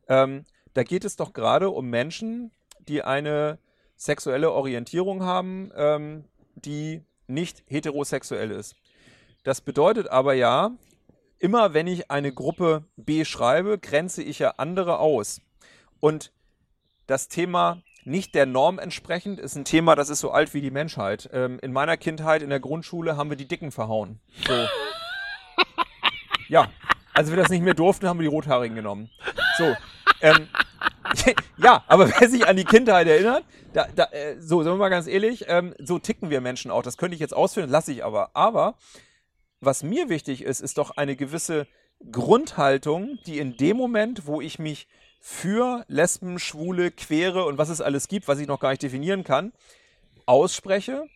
Ähm, 0.08 0.46
da 0.76 0.84
geht 0.84 1.04
es 1.06 1.16
doch 1.16 1.34
gerade 1.34 1.72
um 1.72 1.90
Menschen, 1.90 2.52
die 2.88 3.02
eine 3.02 3.58
sexuelle 3.96 4.52
Orientierung 4.52 5.24
haben, 5.24 5.72
ähm, 5.76 6.26
die 6.54 7.02
nicht 7.30 7.64
heterosexuell 7.68 8.52
ist. 8.52 8.76
Das 9.44 9.62
bedeutet 9.62 10.10
aber 10.10 10.34
ja, 10.34 10.72
immer 11.40 11.74
wenn 11.74 11.88
ich 11.88 12.12
eine 12.12 12.34
Gruppe 12.34 12.84
B 12.98 13.26
schreibe, 13.26 13.80
grenze 13.80 14.22
ich 14.22 14.40
ja 14.40 14.56
andere 14.58 15.00
aus. 15.00 15.42
Und 16.00 16.32
das 17.08 17.28
Thema 17.28 17.82
nicht 18.06 18.36
der 18.36 18.46
Norm 18.46 18.80
entsprechend 18.80 19.40
ist 19.40 19.56
ein 19.56 19.66
Thema, 19.66 19.96
das 19.96 20.10
ist 20.10 20.20
so 20.20 20.32
alt 20.32 20.54
wie 20.54 20.62
die 20.62 20.72
Menschheit. 20.72 21.30
Ähm, 21.34 21.60
in 21.62 21.72
meiner 21.72 21.98
Kindheit 21.98 22.42
in 22.42 22.50
der 22.50 22.60
Grundschule 22.60 23.18
haben 23.18 23.30
wir 23.30 23.38
die 23.38 23.48
Dicken 23.48 23.72
verhauen. 23.72 24.20
So. 24.48 24.68
ja, 26.48 26.70
als 27.14 27.30
wir 27.30 27.38
das 27.38 27.50
nicht 27.50 27.62
mehr 27.62 27.74
durften, 27.74 28.08
haben 28.08 28.20
wir 28.20 28.24
die 28.24 28.36
Rothaarigen 28.36 28.76
genommen. 28.76 29.10
So. 29.58 29.76
Ähm, 30.22 30.48
ja, 31.58 31.84
aber 31.88 32.10
wer 32.10 32.30
sich 32.30 32.48
an 32.48 32.56
die 32.56 32.66
Kindheit 32.66 33.08
erinnert, 33.08 33.44
da, 33.74 33.88
da, 33.96 34.06
äh, 34.06 34.38
so, 34.40 34.64
sagen 34.64 34.76
wir 34.76 34.80
mal 34.80 34.90
ganz 34.90 35.08
ehrlich, 35.08 35.46
ähm, 35.48 35.74
so 35.80 36.00
ticken 36.00 36.30
wir 36.30 36.42
Menschen 36.42 36.72
auch. 36.72 36.84
Das 36.84 36.98
könnte 36.98 37.16
ich 37.16 37.22
jetzt 37.22 37.34
ausführen, 37.34 37.70
lasse 37.70 37.92
ich 37.92 38.04
aber. 38.04 38.32
Aber 38.36 38.76
was 39.60 39.84
mir 39.84 40.10
wichtig 40.10 40.44
ist, 40.44 40.62
ist 40.62 40.78
doch 40.78 40.92
eine 40.92 41.16
gewisse 41.16 41.68
Grundhaltung, 42.12 43.20
die 43.26 43.40
in 43.40 43.58
dem 43.58 43.78
Moment, 43.78 44.26
wo 44.26 44.42
ich 44.42 44.60
mich 44.60 44.88
für 45.20 45.84
Lesben, 45.88 46.40
Schwule, 46.40 46.92
Quere 46.92 47.46
und 47.46 47.58
was 47.58 47.70
es 47.70 47.82
alles 47.82 48.08
gibt, 48.08 48.28
was 48.28 48.40
ich 48.40 48.48
noch 48.48 48.60
gar 48.60 48.70
nicht 48.70 48.84
definieren 48.84 49.24
kann, 49.24 49.52
ausspreche, 50.26 51.08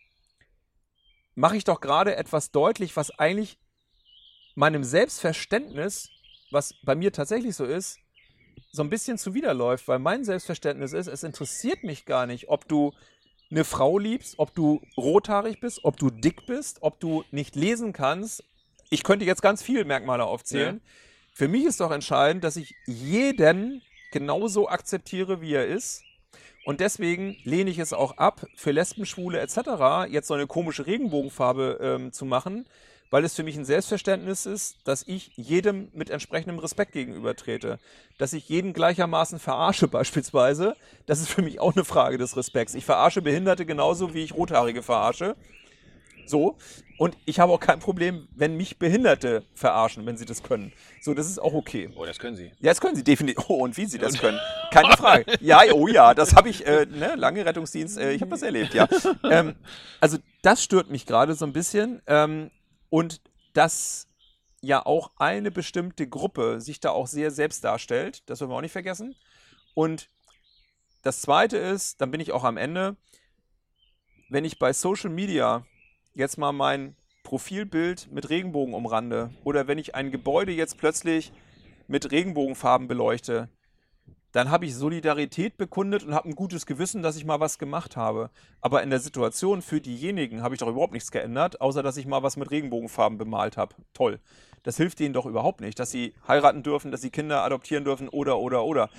mache 1.34 1.56
ich 1.56 1.64
doch 1.64 1.80
gerade 1.80 2.16
etwas 2.16 2.50
deutlich, 2.50 2.96
was 2.96 3.18
eigentlich 3.18 3.58
meinem 4.54 4.84
Selbstverständnis, 4.84 6.10
was 6.50 6.74
bei 6.82 6.94
mir 6.94 7.12
tatsächlich 7.12 7.56
so 7.56 7.64
ist, 7.64 7.98
so 8.72 8.82
ein 8.82 8.90
bisschen 8.90 9.18
zuwiderläuft, 9.18 9.88
weil 9.88 9.98
mein 9.98 10.24
Selbstverständnis 10.24 10.92
ist, 10.92 11.06
es 11.06 11.22
interessiert 11.22 11.84
mich 11.84 12.06
gar 12.06 12.26
nicht, 12.26 12.48
ob 12.48 12.68
du 12.68 12.92
eine 13.50 13.64
Frau 13.64 13.98
liebst, 13.98 14.38
ob 14.38 14.54
du 14.54 14.80
rothaarig 14.96 15.60
bist, 15.60 15.84
ob 15.84 15.96
du 15.96 16.10
dick 16.10 16.46
bist, 16.46 16.78
ob 16.80 16.98
du 17.00 17.24
nicht 17.30 17.56
lesen 17.56 17.92
kannst. 17.92 18.42
Ich 18.90 19.04
könnte 19.04 19.24
jetzt 19.24 19.42
ganz 19.42 19.62
viele 19.62 19.84
Merkmale 19.84 20.24
aufzählen. 20.24 20.80
Für 21.32 21.48
mich 21.48 21.64
ist 21.64 21.80
doch 21.80 21.90
entscheidend, 21.90 22.44
dass 22.44 22.56
ich 22.56 22.74
jeden 22.86 23.82
genauso 24.12 24.68
akzeptiere, 24.68 25.40
wie 25.40 25.54
er 25.54 25.66
ist. 25.66 26.02
Und 26.64 26.80
deswegen 26.80 27.36
lehne 27.44 27.70
ich 27.70 27.78
es 27.78 27.92
auch 27.92 28.16
ab, 28.16 28.46
für 28.56 28.70
Lesben, 28.70 29.04
Schwule 29.04 29.40
etc. 29.40 30.10
jetzt 30.10 30.28
so 30.28 30.34
eine 30.34 30.46
komische 30.46 30.86
Regenbogenfarbe 30.86 31.78
ähm, 31.80 32.12
zu 32.12 32.24
machen, 32.24 32.66
weil 33.10 33.24
es 33.24 33.34
für 33.34 33.42
mich 33.42 33.56
ein 33.56 33.64
Selbstverständnis 33.64 34.46
ist, 34.46 34.76
dass 34.84 35.04
ich 35.06 35.32
jedem 35.36 35.88
mit 35.92 36.10
entsprechendem 36.10 36.58
Respekt 36.58 36.92
gegenüber 36.92 37.36
trete. 37.36 37.78
Dass 38.18 38.32
ich 38.32 38.48
jeden 38.48 38.72
gleichermaßen 38.72 39.38
verarsche 39.38 39.88
beispielsweise, 39.88 40.76
das 41.06 41.20
ist 41.20 41.28
für 41.28 41.42
mich 41.42 41.60
auch 41.60 41.74
eine 41.74 41.84
Frage 41.84 42.18
des 42.18 42.36
Respekts. 42.36 42.74
Ich 42.74 42.84
verarsche 42.84 43.22
Behinderte 43.22 43.66
genauso, 43.66 44.14
wie 44.14 44.24
ich 44.24 44.34
Rothaarige 44.34 44.82
verarsche. 44.82 45.36
So. 46.26 46.56
Und 46.96 47.16
ich 47.24 47.40
habe 47.40 47.52
auch 47.52 47.60
kein 47.60 47.80
Problem, 47.80 48.28
wenn 48.36 48.56
mich 48.56 48.78
Behinderte 48.78 49.42
verarschen, 49.54 50.06
wenn 50.06 50.16
sie 50.16 50.26
das 50.26 50.44
können. 50.44 50.72
So, 51.02 51.12
das 51.12 51.28
ist 51.28 51.40
auch 51.40 51.52
okay. 51.52 51.90
Oh, 51.96 52.04
das 52.04 52.20
können 52.20 52.36
sie. 52.36 52.52
Ja, 52.60 52.70
das 52.70 52.80
können 52.80 52.94
sie 52.94 53.02
definitiv. 53.02 53.44
Oh, 53.48 53.64
und 53.64 53.76
wie 53.76 53.86
sie 53.86 53.98
das 53.98 54.18
können. 54.18 54.38
Keine 54.70 54.92
Frage. 54.96 55.24
Ja, 55.40 55.62
oh 55.72 55.88
ja, 55.88 56.14
das 56.14 56.36
habe 56.36 56.48
ich, 56.48 56.64
äh, 56.66 56.86
ne, 56.86 57.14
lange 57.16 57.44
Rettungsdienst, 57.44 57.98
äh, 57.98 58.12
ich 58.12 58.20
habe 58.20 58.30
das 58.30 58.42
erlebt, 58.42 58.74
ja. 58.74 58.88
Ähm, 59.28 59.56
also, 60.00 60.18
das 60.42 60.62
stört 60.62 60.88
mich 60.88 61.04
gerade 61.04 61.34
so 61.34 61.44
ein 61.44 61.52
bisschen. 61.52 62.00
Ähm, 62.06 62.50
und 62.94 63.20
dass 63.54 64.06
ja 64.60 64.86
auch 64.86 65.10
eine 65.16 65.50
bestimmte 65.50 66.08
Gruppe 66.08 66.60
sich 66.60 66.78
da 66.78 66.90
auch 66.90 67.08
sehr 67.08 67.32
selbst 67.32 67.64
darstellt, 67.64 68.22
das 68.26 68.40
wollen 68.40 68.52
wir 68.52 68.56
auch 68.58 68.60
nicht 68.60 68.70
vergessen. 68.70 69.16
Und 69.74 70.10
das 71.02 71.20
zweite 71.20 71.56
ist, 71.56 72.00
dann 72.00 72.12
bin 72.12 72.20
ich 72.20 72.30
auch 72.30 72.44
am 72.44 72.56
Ende, 72.56 72.96
wenn 74.28 74.44
ich 74.44 74.60
bei 74.60 74.72
Social 74.72 75.10
Media 75.10 75.66
jetzt 76.14 76.38
mal 76.38 76.52
mein 76.52 76.94
Profilbild 77.24 78.12
mit 78.12 78.30
Regenbogen 78.30 78.74
umrande 78.74 79.34
oder 79.42 79.66
wenn 79.66 79.78
ich 79.78 79.96
ein 79.96 80.12
Gebäude 80.12 80.52
jetzt 80.52 80.78
plötzlich 80.78 81.32
mit 81.88 82.12
Regenbogenfarben 82.12 82.86
beleuchte, 82.86 83.48
dann 84.34 84.50
habe 84.50 84.66
ich 84.66 84.74
Solidarität 84.74 85.56
bekundet 85.56 86.02
und 86.02 86.12
habe 86.12 86.28
ein 86.28 86.34
gutes 86.34 86.66
Gewissen, 86.66 87.04
dass 87.04 87.16
ich 87.16 87.24
mal 87.24 87.38
was 87.38 87.60
gemacht 87.60 87.96
habe. 87.96 88.30
Aber 88.60 88.82
in 88.82 88.90
der 88.90 88.98
Situation 88.98 89.62
für 89.62 89.80
diejenigen 89.80 90.42
habe 90.42 90.56
ich 90.56 90.58
doch 90.58 90.66
überhaupt 90.66 90.92
nichts 90.92 91.12
geändert, 91.12 91.60
außer 91.60 91.84
dass 91.84 91.96
ich 91.96 92.04
mal 92.04 92.24
was 92.24 92.36
mit 92.36 92.50
Regenbogenfarben 92.50 93.16
bemalt 93.16 93.56
habe. 93.56 93.76
Toll. 93.92 94.18
Das 94.64 94.76
hilft 94.76 94.98
denen 94.98 95.14
doch 95.14 95.26
überhaupt 95.26 95.60
nicht, 95.60 95.78
dass 95.78 95.92
sie 95.92 96.14
heiraten 96.26 96.64
dürfen, 96.64 96.90
dass 96.90 97.00
sie 97.00 97.10
Kinder 97.10 97.44
adoptieren 97.44 97.84
dürfen 97.84 98.08
oder, 98.08 98.40
oder, 98.40 98.64
oder. 98.64 98.90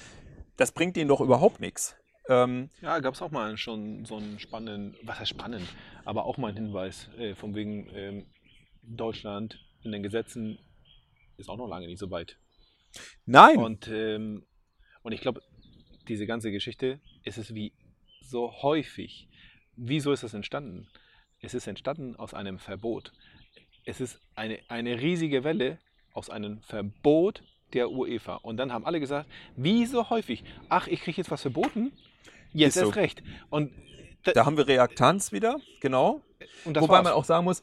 Das 0.55 0.71
bringt 0.71 0.95
denen 0.95 1.09
doch 1.09 1.19
überhaupt 1.19 1.59
nichts. 1.59 1.97
Ähm, 2.29 2.69
Ja, 2.81 2.99
gab 2.99 3.15
es 3.15 3.21
auch 3.21 3.31
mal 3.31 3.57
schon 3.57 4.05
so 4.05 4.15
einen 4.15 4.39
spannenden, 4.39 4.95
was 5.03 5.19
heißt 5.19 5.31
spannend, 5.31 5.67
aber 6.05 6.23
auch 6.23 6.37
mal 6.37 6.47
einen 6.47 6.67
Hinweis, 6.67 7.09
äh, 7.17 7.35
von 7.35 7.53
wegen 7.55 7.89
ähm, 7.93 8.25
Deutschland 8.83 9.59
in 9.83 9.91
den 9.91 10.01
Gesetzen 10.01 10.59
ist 11.35 11.49
auch 11.49 11.57
noch 11.57 11.67
lange 11.67 11.87
nicht 11.87 11.99
so 11.99 12.09
weit. 12.09 12.37
nein. 13.25 13.57
Und, 13.57 13.89
ähm, 13.89 14.45
und 15.05 15.11
ich 15.11 15.21
glaube, 15.21 15.43
diese 16.07 16.25
ganze 16.25 16.51
Geschichte 16.51 16.99
ist 17.23 17.37
es 17.37 17.53
wie 17.53 17.73
so 18.21 18.51
häufig. 18.63 19.27
Wieso 19.75 20.11
ist 20.11 20.23
das 20.23 20.33
entstanden? 20.33 20.87
Es 21.41 21.53
ist 21.53 21.67
entstanden 21.67 22.15
aus 22.15 22.33
einem 22.33 22.57
Verbot. 22.57 23.13
Es 23.85 24.01
ist 24.01 24.19
eine, 24.33 24.59
eine 24.67 24.99
riesige 24.99 25.43
Welle 25.43 25.77
aus 26.13 26.31
einem 26.31 26.59
Verbot 26.63 27.43
der 27.73 27.91
UEFA. 27.91 28.37
Und 28.37 28.57
dann 28.57 28.73
haben 28.73 28.83
alle 28.83 28.99
gesagt, 28.99 29.29
wie 29.55 29.85
so 29.85 30.09
häufig, 30.09 30.43
ach, 30.69 30.87
ich 30.87 31.01
kriege 31.01 31.17
jetzt 31.17 31.29
was 31.29 31.43
verboten? 31.43 31.91
Jetzt 32.51 32.75
Ist 32.75 32.81
so. 32.81 32.87
erst 32.87 32.95
recht. 32.95 33.23
Und, 33.51 33.73
da, 34.23 34.31
Da 34.31 34.45
haben 34.47 34.57
wir 34.57 34.67
Reaktanz 34.67 35.31
wieder, 35.31 35.59
genau. 35.81 36.21
Wobei 36.63 36.81
war's. 36.81 37.03
man 37.03 37.13
auch 37.13 37.25
sagen 37.25 37.45
muss, 37.45 37.61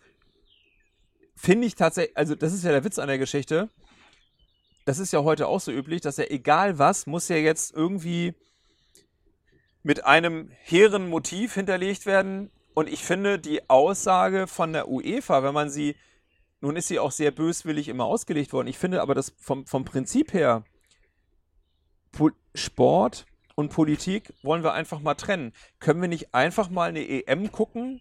finde 1.35 1.67
ich 1.67 1.75
tatsächlich, 1.75 2.17
also 2.17 2.37
das 2.37 2.53
ist 2.53 2.63
ja 2.63 2.71
der 2.71 2.85
Witz 2.85 3.01
an 3.01 3.09
der 3.09 3.19
Geschichte. 3.19 3.69
Das 4.85 4.99
ist 4.99 5.13
ja 5.13 5.23
heute 5.23 5.47
auch 5.47 5.61
so 5.61 5.71
üblich, 5.71 6.01
dass 6.01 6.17
ja 6.17 6.25
egal 6.25 6.79
was, 6.79 7.07
muss 7.07 7.29
ja 7.29 7.37
jetzt 7.37 7.75
irgendwie 7.75 8.35
mit 9.83 10.05
einem 10.05 10.51
hehren 10.63 11.09
Motiv 11.09 11.55
hinterlegt 11.55 12.07
werden. 12.07 12.51
Und 12.75 12.89
ich 12.89 13.05
finde 13.05 13.39
die 13.39 13.69
Aussage 13.69 14.47
von 14.47 14.73
der 14.73 14.89
UEFA, 14.89 15.43
wenn 15.43 15.55
man 15.55 15.71
sie, 15.71 15.97
nun 16.61 16.77
ist 16.77 16.89
sie 16.89 16.99
auch 16.99 17.13
sehr 17.13 17.31
böswillig 17.31 17.89
immer 17.89 18.05
ausgelegt 18.05 18.53
worden. 18.53 18.69
Ich 18.69 18.79
finde 18.79 19.03
aber 19.03 19.15
das 19.15 19.35
vom, 19.39 19.67
vom 19.67 19.85
Prinzip 19.85 20.33
her, 20.33 20.65
Pol 22.13 22.33
Sport 22.55 23.27
und 23.55 23.71
Politik 23.71 24.33
wollen 24.43 24.63
wir 24.63 24.73
einfach 24.73 25.01
mal 25.01 25.15
trennen. 25.15 25.53
Können 25.81 26.01
wir 26.01 26.09
nicht 26.09 26.35
einfach 26.35 26.71
mal 26.71 26.89
eine 26.89 27.07
EM 27.09 27.51
gucken, 27.53 28.01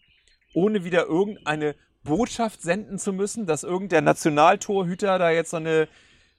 ohne 0.53 0.83
wieder 0.83 1.05
irgendeine 1.05 1.75
Botschaft 2.03 2.61
senden 2.61 2.97
zu 2.97 3.13
müssen, 3.13 3.45
dass 3.45 3.63
irgendein 3.63 4.03
Nationaltorhüter 4.03 5.19
da 5.19 5.29
jetzt 5.29 5.51
so 5.51 5.57
eine 5.57 5.87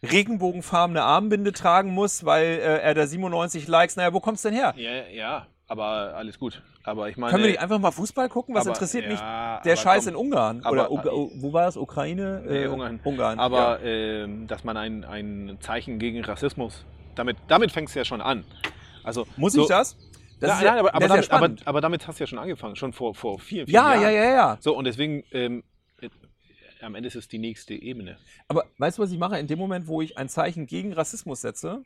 regenbogenfarbene 0.05 1.03
Armbinde 1.03 1.53
tragen 1.53 1.91
muss, 1.93 2.25
weil 2.25 2.45
äh, 2.45 2.79
er 2.81 2.95
da 2.95 3.07
97 3.07 3.69
Likes, 3.69 3.97
naja, 3.97 4.12
wo 4.12 4.21
kommt's 4.21 4.43
denn 4.43 4.55
her? 4.55 4.75
Ja, 4.77 4.91
ja, 5.12 5.47
aber 5.69 6.15
alles 6.17 6.38
gut. 6.38 6.62
Aber 6.85 7.09
ich 7.09 7.17
meine. 7.17 7.31
Können 7.31 7.45
wir 7.45 7.51
nicht 7.51 7.61
einfach 7.61 7.79
mal 7.79 7.93
Fußball 7.93 8.29
gucken? 8.29 8.55
Was 8.55 8.62
aber- 8.67 8.75
interessiert 8.75 9.07
mich 9.09 9.21
ja, 9.21 9.61
der 9.65 9.73
aber 9.73 9.81
Scheiß 9.81 10.05
komm, 10.05 10.15
in 10.15 10.17
Ungarn? 10.17 10.61
aber- 10.65 10.91
Oder 10.91 10.91
Uga- 10.91 11.31
wo 11.41 11.53
war 11.53 11.65
das? 11.67 11.77
Ukraine? 11.77 12.43
Nee, 12.47 12.65
Äh, 12.65 12.67
Ungarn. 12.67 13.01
Ungarn. 13.05 13.38
Aber 13.38 13.81
ähm, 13.83 14.47
dass 14.49 14.65
man 14.65 14.77
ein, 14.77 15.05
ein 15.05 15.59
Zeichen 15.61 15.99
gegen 16.01 16.25
Rassismus, 16.25 16.85
damit, 17.15 17.37
damit 17.47 17.71
fängt 17.71 17.88
es 17.88 17.95
ja 17.95 18.05
schon 18.05 18.21
an. 18.21 18.45
Also, 19.05 19.27
Muss 19.37 19.53
so, 19.53 19.62
ich 19.62 19.69
das? 19.69 19.97
Das 20.41 20.49
ja, 20.51 20.57
ist 20.57 20.62
ja, 20.62 20.71
nein, 20.73 20.79
aber, 20.81 20.95
aber, 20.97 21.07
ja 21.17 21.23
damit, 21.23 21.67
aber, 21.69 21.81
damit 21.81 22.09
hast 22.09 22.19
du 22.19 22.25
ja 22.25 22.27
schon 22.27 22.38
angefangen, 22.41 22.75
schon 22.75 22.93
vor, 22.93 23.15
vor 23.15 23.38
vielen, 23.38 23.67
vielen 23.67 23.75
Ja, 23.77 23.93
Jahren. 23.95 24.03
ja, 24.03 24.11
ja, 24.11 24.25
ja. 24.33 24.57
So, 24.59 24.77
und 24.77 24.85
deswegen, 24.87 25.23
ähm, 25.31 25.61
äh, 25.61 25.62
am 26.83 26.95
Ende 26.95 27.09
ist 27.09 27.16
es 27.16 27.29
die 27.29 27.38
nächste 27.38 27.75
Ebene. 27.75 28.18
Aber 28.49 28.66
weißt 28.79 28.99
du, 28.99 29.03
was 29.03 29.12
ich 29.12 29.18
mache? 29.18 29.38
In 29.38 29.47
dem 29.47 29.59
Moment, 29.59 29.87
wo 29.87 30.03
ich 30.03 30.18
ein 30.18 30.29
Zeichen 30.29 30.66
gegen 30.66 30.92
Rassismus 30.92 31.40
setze, 31.40 31.85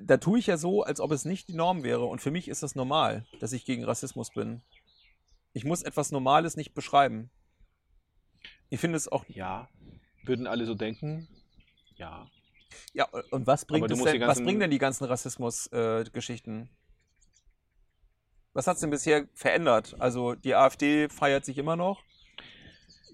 da 0.00 0.18
tue 0.18 0.38
ich 0.38 0.46
ja 0.46 0.56
so, 0.56 0.82
als 0.82 1.00
ob 1.00 1.10
es 1.12 1.24
nicht 1.24 1.48
die 1.48 1.54
Norm 1.54 1.82
wäre. 1.82 2.04
Und 2.04 2.20
für 2.20 2.30
mich 2.30 2.48
ist 2.48 2.62
das 2.62 2.74
normal, 2.74 3.26
dass 3.40 3.52
ich 3.52 3.64
gegen 3.64 3.84
Rassismus 3.84 4.30
bin. 4.30 4.62
Ich 5.52 5.64
muss 5.64 5.82
etwas 5.82 6.12
Normales 6.12 6.56
nicht 6.56 6.74
beschreiben. 6.74 7.30
Ich 8.68 8.80
finde 8.80 8.96
es 8.96 9.08
auch. 9.08 9.24
Ja, 9.28 9.68
würden 10.24 10.46
alle 10.46 10.66
so 10.66 10.74
denken? 10.74 11.28
Ja. 11.96 12.30
Ja, 12.92 13.08
und 13.30 13.46
was 13.46 13.64
bringt, 13.64 13.90
es 13.90 14.02
denn, 14.02 14.20
was 14.20 14.42
bringen 14.42 14.60
denn 14.60 14.70
die 14.70 14.78
ganzen 14.78 15.04
Rassismus-Geschichten? 15.04 16.70
was 18.52 18.66
hat 18.66 18.76
es 18.76 18.80
denn 18.80 18.90
bisher 18.90 19.28
verändert? 19.34 19.96
Also 19.98 20.34
die 20.34 20.54
AfD 20.54 21.08
feiert 21.08 21.44
sich 21.44 21.58
immer 21.58 21.76
noch. 21.76 22.02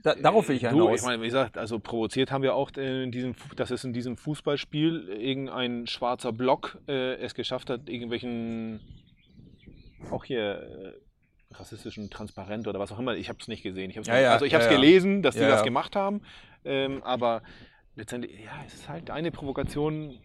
Da, 0.06 0.14
darauf 0.14 0.48
will 0.48 0.54
ich 0.54 0.62
ja 0.62 0.70
Du, 0.70 0.82
hinaus. 0.82 1.00
ich 1.00 1.04
meine, 1.04 1.20
wie 1.20 1.26
gesagt, 1.26 1.58
also 1.58 1.80
provoziert 1.80 2.30
haben 2.30 2.42
wir 2.42 2.54
auch 2.54 2.70
in 2.76 3.10
diesem, 3.10 3.34
dass 3.56 3.72
es 3.72 3.82
in 3.82 3.92
diesem 3.92 4.16
Fußballspiel 4.16 5.08
irgendein 5.08 5.88
schwarzer 5.88 6.30
Block 6.32 6.78
äh, 6.86 7.14
es 7.16 7.34
geschafft 7.34 7.70
hat, 7.70 7.88
irgendwelchen, 7.88 8.78
auch 10.12 10.24
hier 10.24 10.94
äh, 11.50 11.54
rassistischen 11.54 12.08
Transparent 12.08 12.68
oder 12.68 12.78
was 12.78 12.92
auch 12.92 13.00
immer, 13.00 13.16
ich 13.16 13.28
habe 13.28 13.40
es 13.40 13.48
nicht 13.48 13.64
gesehen. 13.64 13.90
Ich 13.90 13.96
hab's 13.96 14.06
Ja, 14.06 14.14
nicht, 14.14 14.22
ja, 14.22 14.32
also 14.34 14.44
ich 14.44 14.54
habe 14.54 14.62
es 14.62 14.70
gelesen, 14.70 15.22
dass 15.22 15.34
die 15.34 15.40
Ja, 15.40 15.48
das 15.48 15.64
gemacht 15.64 15.96
haben, 15.96 16.22
ähm, 16.64 17.02
aber 17.02 17.42
letztendlich, 17.96 18.44
ja, 18.44 18.52
es 18.64 18.74
ist 18.74 18.88
halt 18.88 19.10
eine 19.10 19.32
Provokation, 19.32 20.20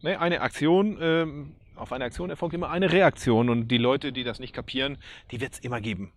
ne, 0.00 0.18
eine 0.18 0.40
Aktion, 0.40 0.96
ähm, 0.98 1.56
auf 1.74 1.92
eine 1.92 2.06
Aktion 2.06 2.30
erfolgt 2.30 2.54
immer 2.54 2.70
eine 2.70 2.90
Reaktion 2.90 3.50
und 3.50 3.68
die 3.68 3.76
Leute, 3.76 4.12
die 4.12 4.24
das 4.24 4.38
nicht 4.40 4.54
kapieren, 4.54 4.96
die 5.30 5.42
wird 5.42 5.52
es 5.52 5.58
immer 5.58 5.82
geben. 5.82 6.14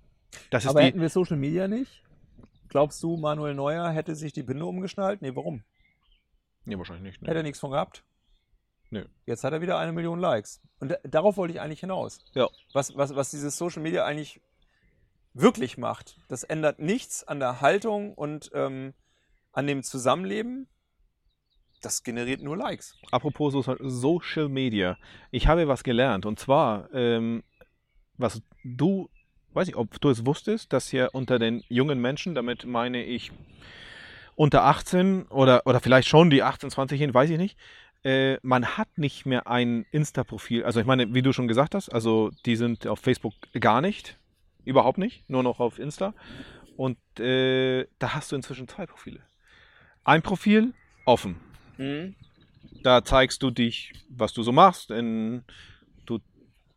Das 0.52 0.64
ist 0.64 0.70
Aber 0.70 0.80
die, 0.80 0.86
hätten 0.88 1.02
wir 1.02 1.10
Social 1.10 1.36
Media 1.36 1.68
nicht? 1.68 2.02
Glaubst 2.70 3.02
du, 3.04 3.18
Manuel 3.18 3.56
Neuer 3.56 3.90
hätte 3.90 4.16
sich 4.16 4.32
die 4.34 4.44
Binde 4.44 4.66
umgeschnallt? 4.66 5.22
Nee, 5.22 5.36
warum? 5.36 5.64
nee, 6.66 6.78
wahrscheinlich 6.78 7.04
nicht. 7.04 7.22
Ne? 7.22 7.28
Hätte 7.30 7.40
er 7.40 7.44
nichts 7.44 7.60
von 7.60 7.72
gehabt? 7.72 8.04
Nö. 8.92 9.06
Jetzt 9.26 9.44
hat 9.44 9.54
er 9.54 9.62
wieder 9.62 9.78
eine 9.80 9.92
Million 9.92 10.20
Likes. 10.20 10.62
Und 10.80 10.90
da- 10.92 10.98
darauf 11.04 11.38
wollte 11.38 11.54
ich 11.54 11.62
eigentlich 11.62 11.80
hinaus. 11.80 12.20
Ja. 12.34 12.48
Was, 12.74 12.96
was, 12.96 13.16
was 13.16 13.32
dieses 13.32 13.58
Social 13.58 13.82
Media 13.82 14.06
eigentlich 14.06 14.40
wirklich 15.34 15.78
macht, 15.78 16.18
das 16.28 16.44
ändert 16.44 16.80
nichts 16.80 17.24
an 17.28 17.40
der 17.40 17.62
Haltung 17.62 18.14
und 18.16 18.50
ähm, 18.54 18.94
an 19.52 19.68
dem 19.68 19.84
Zusammenleben. 19.84 20.68
Das 21.82 22.04
generiert 22.04 22.42
nur 22.42 22.58
Likes. 22.58 22.96
Apropos 23.12 23.54
so- 23.54 23.78
Social 23.90 24.50
Media. 24.50 24.98
Ich 25.32 25.48
habe 25.48 25.68
was 25.68 25.84
gelernt 25.84 26.26
und 26.26 26.40
zwar, 26.40 26.92
ähm, 26.94 27.44
was 28.18 28.42
du, 28.64 29.10
weiß 29.54 29.68
ich, 29.68 29.76
ob 29.76 30.00
du 30.02 30.10
es 30.10 30.26
wusstest, 30.26 30.74
dass 30.74 30.90
hier 30.90 31.10
unter 31.14 31.40
den 31.40 31.64
jungen 31.70 32.00
Menschen, 32.00 32.36
damit 32.36 32.66
meine 32.66 33.04
ich 33.04 33.32
unter 34.36 34.64
18 34.64 35.24
oder, 35.24 35.66
oder 35.66 35.80
vielleicht 35.80 36.08
schon 36.08 36.30
die 36.30 36.44
18, 36.44 36.70
20 36.70 37.00
hin, 37.00 37.14
weiß 37.14 37.30
ich 37.30 37.38
nicht, 37.38 37.58
äh, 38.04 38.38
man 38.42 38.78
hat 38.78 38.98
nicht 38.98 39.26
mehr 39.26 39.48
ein 39.48 39.86
Insta-Profil. 39.92 40.64
Also 40.64 40.80
ich 40.80 40.86
meine, 40.86 41.14
wie 41.14 41.22
du 41.22 41.34
schon 41.34 41.48
gesagt 41.48 41.76
hast, 41.76 41.90
also 41.90 42.32
die 42.46 42.56
sind 42.56 42.88
auf 42.88 43.00
Facebook 43.00 43.34
gar 43.60 43.82
nicht, 43.82 44.18
überhaupt 44.64 44.98
nicht, 44.98 45.30
nur 45.30 45.44
noch 45.44 45.60
auf 45.60 45.80
Insta. 45.80 46.14
Und 46.78 46.98
äh, 47.20 47.88
da 48.00 48.14
hast 48.14 48.32
du 48.32 48.38
inzwischen 48.38 48.68
zwei 48.70 48.86
Profile. 48.86 49.20
Ein 50.06 50.22
Profil 50.22 50.74
offen. 51.06 51.36
Da 52.84 53.04
zeigst 53.04 53.44
du 53.44 53.52
dich, 53.52 53.92
was 54.10 54.32
du 54.32 54.44
so 54.44 54.54
machst. 54.54 54.92
In, 54.92 55.44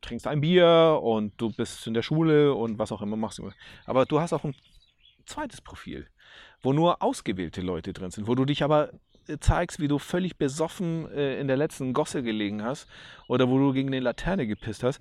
trinkst 0.03 0.27
ein 0.27 0.41
Bier 0.41 1.01
und 1.03 1.33
du 1.41 1.51
bist 1.51 1.87
in 1.87 1.95
der 1.95 2.03
Schule 2.03 2.55
und 2.55 2.79
was 2.79 2.93
auch 2.93 3.03
immer 3.03 3.17
machst 3.17 3.39
du. 3.39 3.51
Aber 3.87 4.05
du 4.05 4.21
hast 4.21 4.33
auch 4.33 4.45
ein 4.45 4.55
zweites 5.25 5.61
Profil, 5.61 6.07
wo 6.63 6.73
nur 6.73 7.03
ausgewählte 7.03 7.63
Leute 7.63 7.93
drin 7.93 8.11
sind, 8.11 8.27
wo 8.27 8.35
du 8.35 8.45
dich 8.45 8.63
aber 8.63 8.91
äh, 9.29 9.39
zeigst, 9.39 9.81
wie 9.81 9.89
du 9.89 9.99
völlig 9.99 10.37
besoffen 10.37 11.11
äh, 11.13 11.41
in 11.41 11.47
der 11.49 11.57
letzten 11.57 11.93
Gosse 11.93 12.23
gelegen 12.23 12.63
hast 12.63 12.89
oder 13.29 13.49
wo 13.49 13.59
du 13.59 13.73
gegen 13.73 13.89
eine 13.89 14.01
Laterne 14.01 14.47
gepisst 14.47 14.83
hast. 14.83 15.01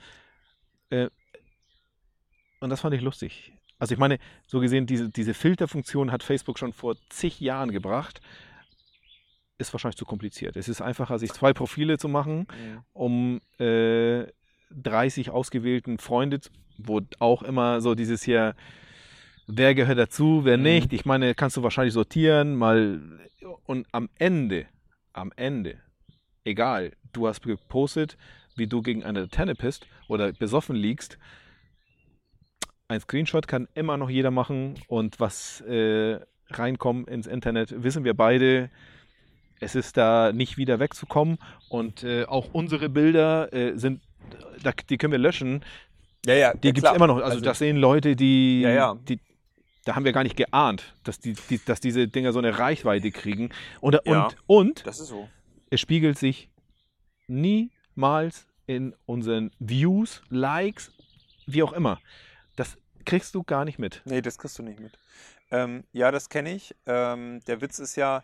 Äh, 0.89 1.09
und 2.59 2.69
das 2.69 2.81
fand 2.81 2.93
ich 2.93 3.01
lustig. 3.01 3.53
Also 3.79 3.93
ich 3.95 3.99
meine, 3.99 4.19
so 4.45 4.59
gesehen, 4.59 4.85
diese, 4.85 5.09
diese 5.09 5.33
Filterfunktion 5.33 6.11
hat 6.11 6.21
Facebook 6.21 6.59
schon 6.59 6.71
vor 6.73 6.95
zig 7.09 7.39
Jahren 7.39 7.71
gebracht. 7.71 8.21
Ist 9.57 9.73
wahrscheinlich 9.73 9.97
zu 9.97 10.05
kompliziert. 10.05 10.55
Es 10.55 10.69
ist 10.69 10.81
einfacher, 10.81 11.17
sich 11.17 11.33
zwei 11.33 11.53
Profile 11.53 11.97
zu 11.97 12.07
machen, 12.07 12.47
Mhm. 12.47 12.83
um 12.93 13.41
äh, 13.59 14.27
30 14.75 15.29
ausgewählten 15.29 15.97
Freunde, 15.97 16.39
wo 16.77 17.01
auch 17.19 17.43
immer 17.43 17.81
so 17.81 17.95
dieses 17.95 18.23
hier, 18.23 18.55
wer 19.47 19.75
gehört 19.75 19.97
dazu, 19.97 20.41
wer 20.43 20.57
Mhm. 20.57 20.63
nicht. 20.63 20.93
Ich 20.93 21.05
meine, 21.05 21.35
kannst 21.35 21.57
du 21.57 21.63
wahrscheinlich 21.63 21.93
sortieren, 21.93 22.55
mal 22.55 23.01
und 23.65 23.87
am 23.91 24.09
Ende, 24.17 24.67
am 25.13 25.31
Ende, 25.35 25.79
egal, 26.43 26.93
du 27.13 27.27
hast 27.27 27.41
gepostet, 27.43 28.17
wie 28.55 28.67
du 28.67 28.81
gegen 28.81 29.03
eine 29.03 29.21
Laterne 29.21 29.55
pisst 29.55 29.87
oder 30.07 30.31
besoffen 30.33 30.75
liegst. 30.75 31.17
Ein 32.87 32.99
Screenshot 32.99 33.47
kann 33.47 33.67
immer 33.73 33.97
noch 33.97 34.09
jeder 34.09 34.31
machen 34.31 34.75
und 34.87 35.19
was 35.19 35.61
äh, 35.61 36.19
reinkommt 36.49 37.09
ins 37.09 37.27
Internet, 37.27 37.83
wissen 37.83 38.03
wir 38.03 38.13
beide. 38.13 38.69
Es 39.61 39.75
ist 39.75 39.95
da 39.95 40.33
nicht 40.33 40.57
wieder 40.57 40.79
wegzukommen 40.79 41.37
und 41.69 42.03
äh, 42.03 42.25
auch 42.25 42.49
unsere 42.53 42.89
Bilder 42.89 43.53
äh, 43.53 43.77
sind, 43.77 44.01
da, 44.63 44.71
die 44.89 44.97
können 44.97 45.11
wir 45.11 45.19
löschen. 45.19 45.63
Ja, 46.25 46.33
ja, 46.35 46.53
Die 46.53 46.67
ja, 46.67 46.73
gibt 46.73 46.85
es 46.87 46.93
immer 46.93 47.07
noch. 47.07 47.17
Also, 47.17 47.39
das 47.39 47.59
sehen 47.59 47.77
Leute, 47.77 48.15
die, 48.15 48.61
Ja, 48.61 48.69
ja. 48.69 48.95
die 48.95 49.19
da 49.85 49.95
haben 49.95 50.05
wir 50.05 50.11
gar 50.13 50.21
nicht 50.23 50.35
geahnt, 50.37 50.93
dass, 51.03 51.19
die, 51.19 51.33
die, 51.49 51.59
dass 51.65 51.79
diese 51.79 52.07
Dinger 52.07 52.33
so 52.33 52.39
eine 52.39 52.59
Reichweite 52.59 53.09
kriegen. 53.09 53.49
Oder, 53.81 54.01
Ja. 54.05 54.25
und, 54.25 54.35
und 54.45 54.85
Das 54.85 54.99
ist 54.99 55.07
so. 55.07 55.27
es 55.71 55.79
spiegelt 55.81 56.19
sich 56.19 56.49
niemals 57.27 58.45
in 58.67 58.93
unseren 59.05 59.51
Views, 59.59 60.21
Likes, 60.29 60.91
wie 61.47 61.63
auch 61.63 61.73
immer. 61.73 61.99
Das 62.55 62.77
kriegst 63.05 63.33
du 63.33 63.43
gar 63.43 63.65
nicht 63.65 63.79
mit. 63.79 64.01
Nee, 64.05 64.21
das 64.21 64.37
kriegst 64.37 64.59
du 64.59 64.63
nicht 64.63 64.79
mit. 64.79 64.97
Ähm, 65.49 65.83
ja, 65.91 66.11
das 66.11 66.29
kenne 66.29 66.53
ich. 66.53 66.75
Ähm, 66.85 67.39
der 67.47 67.61
Witz 67.61 67.79
ist 67.79 67.95
ja, 67.95 68.23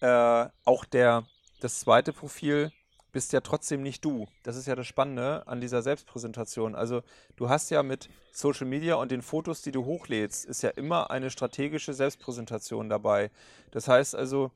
äh, 0.00 0.48
auch 0.64 0.84
der, 0.84 1.24
das 1.60 1.80
zweite 1.80 2.12
Profil 2.12 2.72
bist 3.12 3.32
ja 3.32 3.40
trotzdem 3.40 3.82
nicht 3.82 4.04
du. 4.04 4.26
Das 4.42 4.56
ist 4.56 4.66
ja 4.66 4.74
das 4.76 4.86
Spannende 4.86 5.46
an 5.46 5.60
dieser 5.60 5.82
Selbstpräsentation. 5.82 6.74
Also 6.74 7.02
du 7.36 7.48
hast 7.48 7.70
ja 7.70 7.82
mit 7.82 8.08
Social 8.32 8.66
Media 8.66 8.94
und 8.96 9.10
den 9.10 9.22
Fotos, 9.22 9.62
die 9.62 9.72
du 9.72 9.84
hochlädst, 9.84 10.44
ist 10.44 10.62
ja 10.62 10.70
immer 10.70 11.10
eine 11.10 11.30
strategische 11.30 11.94
Selbstpräsentation 11.94 12.88
dabei. 12.88 13.30
Das 13.70 13.88
heißt 13.88 14.14
also, 14.14 14.50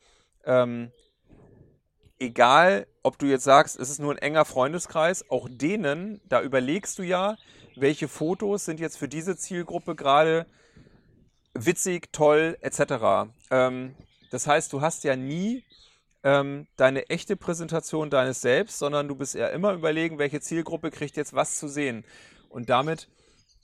ähm, 0.44 0.90
egal, 2.18 2.86
ob 3.02 3.18
du 3.18 3.26
jetzt 3.26 3.44
sagst, 3.44 3.78
es 3.78 3.90
ist 3.90 4.00
nur 4.00 4.12
ein 4.12 4.18
enger 4.18 4.44
Freundeskreis, 4.44 5.28
auch 5.30 5.48
denen, 5.50 6.20
da 6.28 6.42
überlegst 6.42 6.98
du 6.98 7.02
ja, 7.02 7.36
welche 7.76 8.08
Fotos 8.08 8.64
sind 8.64 8.80
jetzt 8.80 8.96
für 8.96 9.08
diese 9.08 9.36
Zielgruppe 9.36 9.94
gerade 9.94 10.46
witzig, 11.54 12.12
toll, 12.12 12.56
etc. 12.60 13.30
Ähm, 13.50 13.94
das 14.30 14.46
heißt, 14.46 14.72
du 14.72 14.80
hast 14.80 15.04
ja 15.04 15.16
nie 15.16 15.64
ähm, 16.24 16.66
deine 16.76 17.08
echte 17.10 17.36
Präsentation 17.36 18.10
deines 18.10 18.40
Selbst, 18.40 18.78
sondern 18.78 19.06
du 19.06 19.14
bist 19.14 19.34
ja 19.34 19.48
immer 19.48 19.74
überlegen, 19.74 20.18
welche 20.18 20.40
Zielgruppe 20.40 20.90
kriegt 20.90 21.16
jetzt 21.16 21.34
was 21.34 21.58
zu 21.58 21.68
sehen. 21.68 22.04
Und 22.48 22.70
damit 22.70 23.08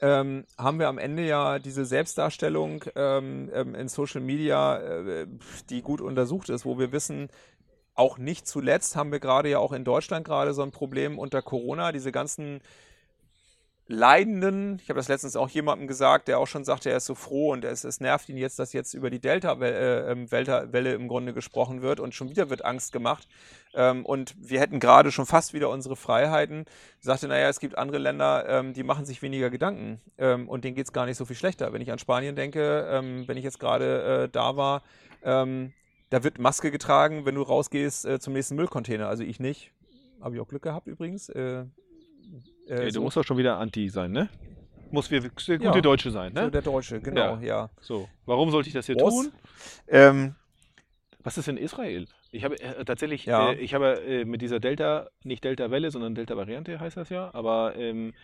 ähm, 0.01 0.45
haben 0.59 0.79
wir 0.79 0.89
am 0.89 0.99
Ende 0.99 1.27
ja 1.27 1.59
diese 1.59 1.85
Selbstdarstellung 1.85 2.85
ähm, 2.95 3.51
ähm, 3.53 3.75
in 3.75 3.89
Social 3.89 4.21
Media, 4.21 4.79
äh, 4.79 5.27
die 5.71 5.83
gut 5.83 6.03
untersucht 6.03 6.51
ist, 6.51 6.65
wo 6.65 6.79
wir 6.79 6.93
wissen, 6.93 7.29
auch 7.95 8.19
nicht 8.19 8.47
zuletzt 8.47 8.95
haben 8.95 9.13
wir 9.13 9.21
gerade 9.21 9.49
ja 9.49 9.59
auch 9.59 9.73
in 9.73 9.85
Deutschland 9.85 10.27
gerade 10.27 10.55
so 10.55 10.63
ein 10.63 10.71
Problem 10.71 11.19
unter 11.19 11.43
Corona, 11.43 11.93
diese 11.93 12.13
ganzen 12.13 12.61
Leidenden, 13.93 14.79
ich 14.81 14.89
habe 14.89 14.99
das 14.99 15.09
letztens 15.09 15.35
auch 15.35 15.49
jemandem 15.49 15.89
gesagt, 15.89 16.29
der 16.29 16.39
auch 16.39 16.47
schon 16.47 16.65
sagte, 16.65 16.91
er 16.91 16.99
ist 16.99 17.07
so 17.07 17.17
froh 17.17 17.51
und 17.51 17.65
es, 17.65 17.83
es 17.83 17.99
nervt 17.99 18.29
ihn 18.29 18.37
jetzt, 18.37 18.61
dass 18.61 18.73
jetzt 18.73 18.95
über 18.95 19.11
die 19.11 19.19
Delta-Welle 19.19 20.95
im 20.95 21.09
Grunde 21.09 21.35
gesprochen 21.35 21.83
wird 21.83 21.99
und 21.99 22.15
schon 22.15 22.31
wieder 22.31 22.51
wird 22.51 22.65
Angst 22.65 22.93
gemacht. 22.93 23.27
Ähm, 23.75 24.07
und 24.07 24.37
wir 24.39 24.61
hätten 24.61 24.79
gerade 24.79 25.11
schon 25.11 25.27
fast 25.27 25.55
wieder 25.55 25.71
unsere 25.71 25.97
Freiheiten. 25.97 26.67
Sagte, 27.01 27.27
naja, 27.27 27.49
es 27.49 27.59
gibt 27.59 27.77
andere 27.79 27.99
Länder, 27.99 28.49
ähm, 28.49 28.75
die 28.75 28.85
machen 28.85 29.05
sich 29.07 29.23
weniger 29.23 29.51
Gedanken 29.51 30.01
ähm, 30.19 30.49
und 30.49 30.65
denen 30.65 30.77
geht 30.77 30.87
es 30.87 30.93
gar 30.93 31.05
nicht 31.05 31.17
so 31.17 31.25
viel 31.25 31.35
schlechter. 31.35 31.73
Wenn 31.73 31.83
ich 31.83 31.91
an 31.91 31.99
Spanien 31.99 32.37
denke, 32.37 32.89
ähm, 32.89 33.27
wenn 33.27 33.37
ich 33.37 33.45
jetzt 33.45 33.59
gerade 33.59 34.23
äh, 34.25 34.29
da 34.29 34.57
war, 34.57 34.85
ähm, 35.25 35.73
da 36.11 36.23
wird 36.23 36.39
Maske 36.39 36.71
getragen, 36.71 37.27
wenn 37.27 37.35
du 37.35 37.43
rausgehst 37.43 38.07
äh, 38.07 38.21
zum 38.21 38.35
nächsten 38.35 38.55
Müllcontainer. 38.55 39.09
Also 39.09 39.25
ich 39.25 39.41
nicht. 39.41 39.73
Habe 40.21 40.37
ich 40.37 40.41
auch 40.41 40.49
Glück 40.49 40.63
gehabt 40.63 40.87
übrigens. 40.87 41.29
Äh, 42.71 42.75
äh, 42.75 42.79
Ey, 42.83 42.87
du 42.87 42.93
so. 42.95 43.03
musst 43.03 43.17
doch 43.17 43.25
schon 43.25 43.37
wieder 43.37 43.59
Anti 43.59 43.89
sein, 43.89 44.13
ne? 44.13 44.29
Muss 44.93 45.11
wir 45.11 45.21
der 45.21 45.31
gute 45.31 45.65
Ja. 45.65 45.81
Deutsche 45.81 46.11
sein, 46.11 46.33
So 46.35 46.43
ne? 46.43 46.51
der 46.51 46.63
Deutsche, 46.63 47.01
genau, 47.01 47.39
ja. 47.39 47.71
So, 47.81 48.09
warum 48.27 48.51
sollte 48.51 48.69
ich 48.69 48.75
das 48.75 48.87
hier 48.87 48.97
Was? 48.97 49.15
tun? 49.15 49.33
Ähm, 49.89 50.35
Was 51.23 51.37
ist 51.39 51.49
in 51.49 51.57
Israel? 51.59 52.07
Ich 52.33 52.45
habe 52.45 52.59
äh, 52.61 52.85
tatsächlich, 52.85 53.27
Ja. 53.27 53.51
äh, 53.53 53.57
ich 53.57 53.75
habe 53.75 54.01
äh, 54.03 54.25
mit 54.25 54.41
dieser 54.43 54.59
Delta, 54.59 55.09
nicht 55.23 55.45
Delta-Welle, 55.45 55.91
sondern 55.91 56.15
Delta-Variante 56.15 56.81
heißt 56.81 56.97
das 56.97 57.09
ja, 57.11 57.31
aber 57.35 57.77
ähm, 57.77 58.15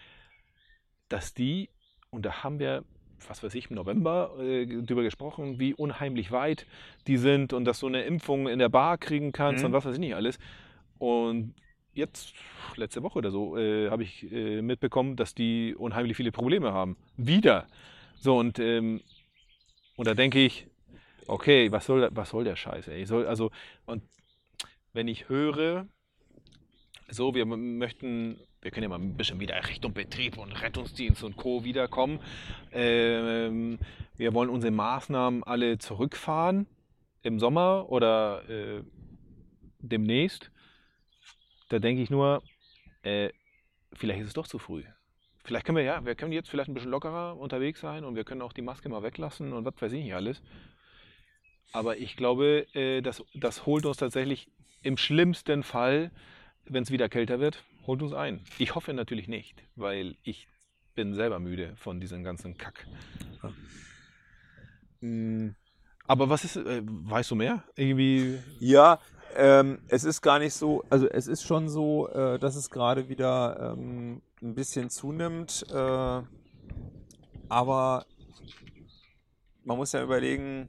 dass 1.09 1.35
die, 1.35 1.69
und 2.11 2.25
da 2.27 2.43
haben 2.43 2.59
wir, 2.59 2.85
was 3.29 3.43
weiß 3.43 3.55
ich, 3.55 3.71
im 3.71 3.77
November 3.77 4.35
äh, 4.41 4.67
drüber 4.83 5.03
gesprochen, 5.03 5.61
wie 5.61 5.75
unheimlich 5.75 6.33
weit 6.33 6.67
die 7.07 7.17
sind 7.17 7.53
und 7.53 7.65
dass 7.65 7.81
du 7.81 7.87
eine 7.87 8.03
Impfung 8.03 8.49
in 8.49 8.59
der 8.59 8.69
Bar 8.71 8.99
kriegen 8.99 9.31
kannst 9.33 9.63
Mhm. 9.63 9.67
und 9.69 9.73
was 9.73 9.85
weiß 9.85 9.95
ich 9.95 10.01
nicht 10.01 10.15
alles. 10.15 10.39
Und 10.99 11.55
jetzt, 11.97 12.35
letzte 12.77 13.03
Woche 13.03 13.19
oder 13.19 13.31
so, 13.31 13.57
äh, 13.57 13.91
habe 13.91 14.03
ich 14.03 14.31
äh, 14.31 14.63
mitbekommen, 14.63 15.17
dass 15.17 15.35
die 15.35 15.75
unheimlich 15.75 16.17
viele 16.17 16.33
Probleme 16.33 16.73
haben. 16.73 16.97
Wieder. 17.17 17.67
So, 18.19 18.39
und, 18.39 18.59
ähm, 18.59 19.01
und 19.97 20.07
da 20.07 20.15
denke 20.15 20.45
ich, 20.45 20.67
okay, 21.27 21.73
was 21.73 21.87
soll, 21.87 22.09
was 22.13 22.31
soll 22.31 22.45
der 22.45 22.57
Scheiß, 22.57 22.89
ey? 22.89 23.05
Soll, 23.07 23.27
also, 23.27 23.51
und 23.87 24.03
wenn 24.93 25.09
ich 25.09 25.29
höre, 25.29 25.87
so, 27.09 27.35
wir 27.35 27.47
möchten, 27.47 28.41
wir 28.63 28.71
können 28.71 28.85
ja 28.85 28.89
mal 28.89 28.99
ein 28.99 29.17
bisschen 29.17 29.39
wieder 29.39 29.57
Richtung 29.69 29.93
Betrieb 29.93 30.39
und 30.39 30.61
Rettungsdienst 30.61 31.23
und 31.23 31.37
Co. 31.37 31.65
wiederkommen. 31.65 32.19
Ähm, 32.73 33.79
wir 34.17 34.35
wollen 34.35 34.51
unsere 34.51 34.73
Maßnahmen 34.73 35.45
alle 35.45 35.79
zurückfahren 35.79 36.67
im 37.23 37.39
Sommer 37.39 37.87
oder 37.91 38.49
äh, 38.49 38.83
demnächst. 39.79 40.51
Da 41.69 41.79
denke 41.79 42.03
ich 42.03 42.11
nur, 42.11 42.43
äh, 43.03 43.31
vielleicht 43.93 44.21
ist 44.21 44.29
es 44.29 44.35
doch 44.35 44.47
zu 44.49 44.59
früh. 44.59 44.85
Vielleicht 45.45 45.65
können 45.67 45.77
wir 45.77 45.85
ja, 45.85 46.05
wir 46.05 46.15
können 46.17 46.33
jetzt 46.33 46.49
vielleicht 46.51 46.69
ein 46.69 46.75
bisschen 46.75 46.91
lockerer 46.91 47.37
unterwegs 47.37 47.81
sein 47.81 48.05
und 48.05 48.17
wir 48.17 48.25
können 48.25 48.43
auch 48.43 48.53
die 48.53 48.63
Maske 48.63 48.89
mal 48.89 49.03
weglassen 49.03 49.53
und 49.53 49.65
was 49.65 49.75
weiß 49.81 49.93
ich 49.93 50.05
nicht 50.05 50.15
alles. 50.15 50.43
Aber 51.73 51.99
ich 51.99 52.17
glaube, 52.17 52.67
äh, 52.75 53.03
das, 53.03 53.23
das 53.35 53.67
holt 53.67 53.87
uns 53.87 53.99
tatsächlich 53.99 54.49
im 54.83 54.97
schlimmsten 54.97 55.63
Fall, 55.63 56.11
wenn 56.65 56.83
es 56.83 56.91
wieder 56.91 57.09
kälter 57.09 57.41
wird, 57.41 57.65
holt 57.87 58.03
uns 58.03 58.13
ein. 58.13 58.41
Ich 58.59 58.75
hoffe 58.75 58.93
natürlich 58.95 59.29
nicht, 59.29 59.63
weil 59.77 60.17
ich 60.23 60.49
bin 60.95 61.15
selber 61.15 61.39
müde 61.39 61.77
von 61.77 62.01
diesem 62.01 62.25
ganzen 62.25 62.57
Kack. 62.57 62.87
mh, 65.01 65.55
Aber 66.07 66.29
was 66.29 66.45
ist, 66.45 66.57
äh, 66.57 66.83
weißt 66.85 67.31
du 67.31 67.35
mehr? 67.35 67.65
Irgendwie, 67.77 68.39
Ja, 68.61 69.01
ähm, 69.37 69.79
es 69.89 70.05
ist 70.05 70.23
gar 70.23 70.39
nicht 70.39 70.55
so, 70.55 70.83
also 70.91 71.07
es 71.09 71.27
ist 71.27 71.43
schon 71.43 71.69
so, 71.69 72.09
äh, 72.09 72.39
dass 72.39 72.57
es 72.57 72.71
gerade 72.71 73.09
wieder 73.09 73.75
ähm, 73.77 74.23
ein 74.43 74.55
bisschen 74.55 74.91
zunimmt, 74.91 75.65
äh, 75.71 76.23
aber 77.49 78.07
man 79.65 79.77
muss 79.77 79.93
ja 79.93 80.03
überlegen, 80.03 80.69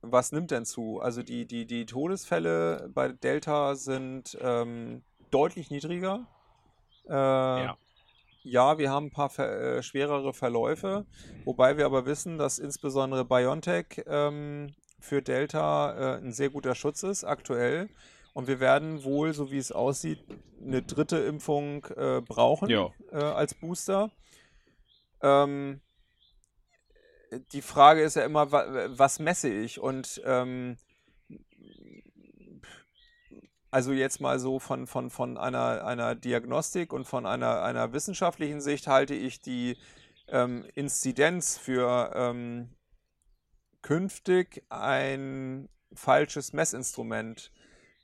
was 0.00 0.32
nimmt 0.32 0.50
denn 0.50 0.64
zu? 0.64 1.00
Also 1.00 1.22
die, 1.22 1.46
die, 1.46 1.66
die 1.66 1.86
Todesfälle 1.86 2.88
bei 2.94 3.08
Delta 3.08 3.74
sind 3.74 4.38
ähm, 4.40 5.02
deutlich 5.30 5.70
niedriger. 5.70 6.26
Äh, 7.08 7.12
Ja. 7.12 7.76
ja, 8.42 8.78
wir 8.78 8.90
haben 8.90 9.06
ein 9.06 9.10
paar 9.10 9.30
ver 9.30 9.78
äh, 9.78 9.82
schwerere 9.82 10.32
Verläufe, 10.34 11.06
wobei 11.44 11.76
wir 11.76 11.86
aber 11.86 12.06
wissen, 12.06 12.38
dass 12.38 12.58
insbesondere 12.58 13.24
BioNTech 13.24 14.04
ähm, 14.06 14.74
für 15.00 15.22
Delta 15.22 16.16
äh, 16.16 16.18
ein 16.18 16.32
sehr 16.32 16.50
guter 16.50 16.74
Schutz 16.74 17.02
ist 17.02 17.24
aktuell. 17.24 17.88
Und 18.34 18.46
wir 18.46 18.60
werden 18.60 19.02
wohl, 19.04 19.32
so 19.32 19.50
wie 19.50 19.58
es 19.58 19.72
aussieht, 19.72 20.24
eine 20.62 20.82
dritte 20.82 21.18
Impfung 21.18 21.84
äh, 21.96 22.20
brauchen 22.20 22.68
Ja. 22.68 22.90
äh, 23.10 23.16
als 23.16 23.54
Booster. 23.54 24.10
Ähm, 25.22 25.80
die 27.52 27.62
Frage 27.62 28.02
ist 28.02 28.14
ja 28.16 28.24
immer, 28.24 28.52
wa 28.52 28.64
was 28.90 29.18
messe 29.18 29.48
ich? 29.48 29.80
Und 29.80 30.20
ähm, 30.24 30.76
also 33.70 33.92
jetzt 33.92 34.20
mal 34.20 34.38
so 34.38 34.58
von, 34.58 34.86
von, 34.86 35.10
von 35.10 35.36
einer, 35.36 35.84
einer 35.84 36.14
Diagnostik 36.14 36.92
und 36.92 37.04
von 37.06 37.26
einer, 37.26 37.62
einer 37.62 37.92
wissenschaftlichen 37.92 38.60
Sicht 38.60 38.86
halte 38.86 39.14
ich 39.14 39.40
die 39.40 39.76
ähm, 40.28 40.64
Inzidenz 40.74 41.58
für 41.58 42.12
ähm, 42.14 42.70
künftig 43.82 44.64
ein 44.68 45.68
falsches 45.92 46.52
Messinstrument. 46.52 47.52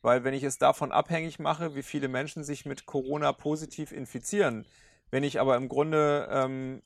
Weil 0.03 0.23
wenn 0.23 0.35
ich 0.35 0.43
es 0.43 0.59
davon 0.59 0.93
abhängig 0.93 1.39
mache, 1.39 1.75
wie 1.75 1.83
viele 1.83 2.09
Menschen 2.09 2.45
sich 2.45 2.67
mit 2.67 2.85
Corona 2.85 3.33
positiv 3.33 3.91
infizieren, 3.91 4.67
wenn 5.11 5.23
ich 5.23 5.41
aber 5.41 5.57
im 5.57 5.69
Grunde, 5.69 6.29
ähm, 6.31 6.83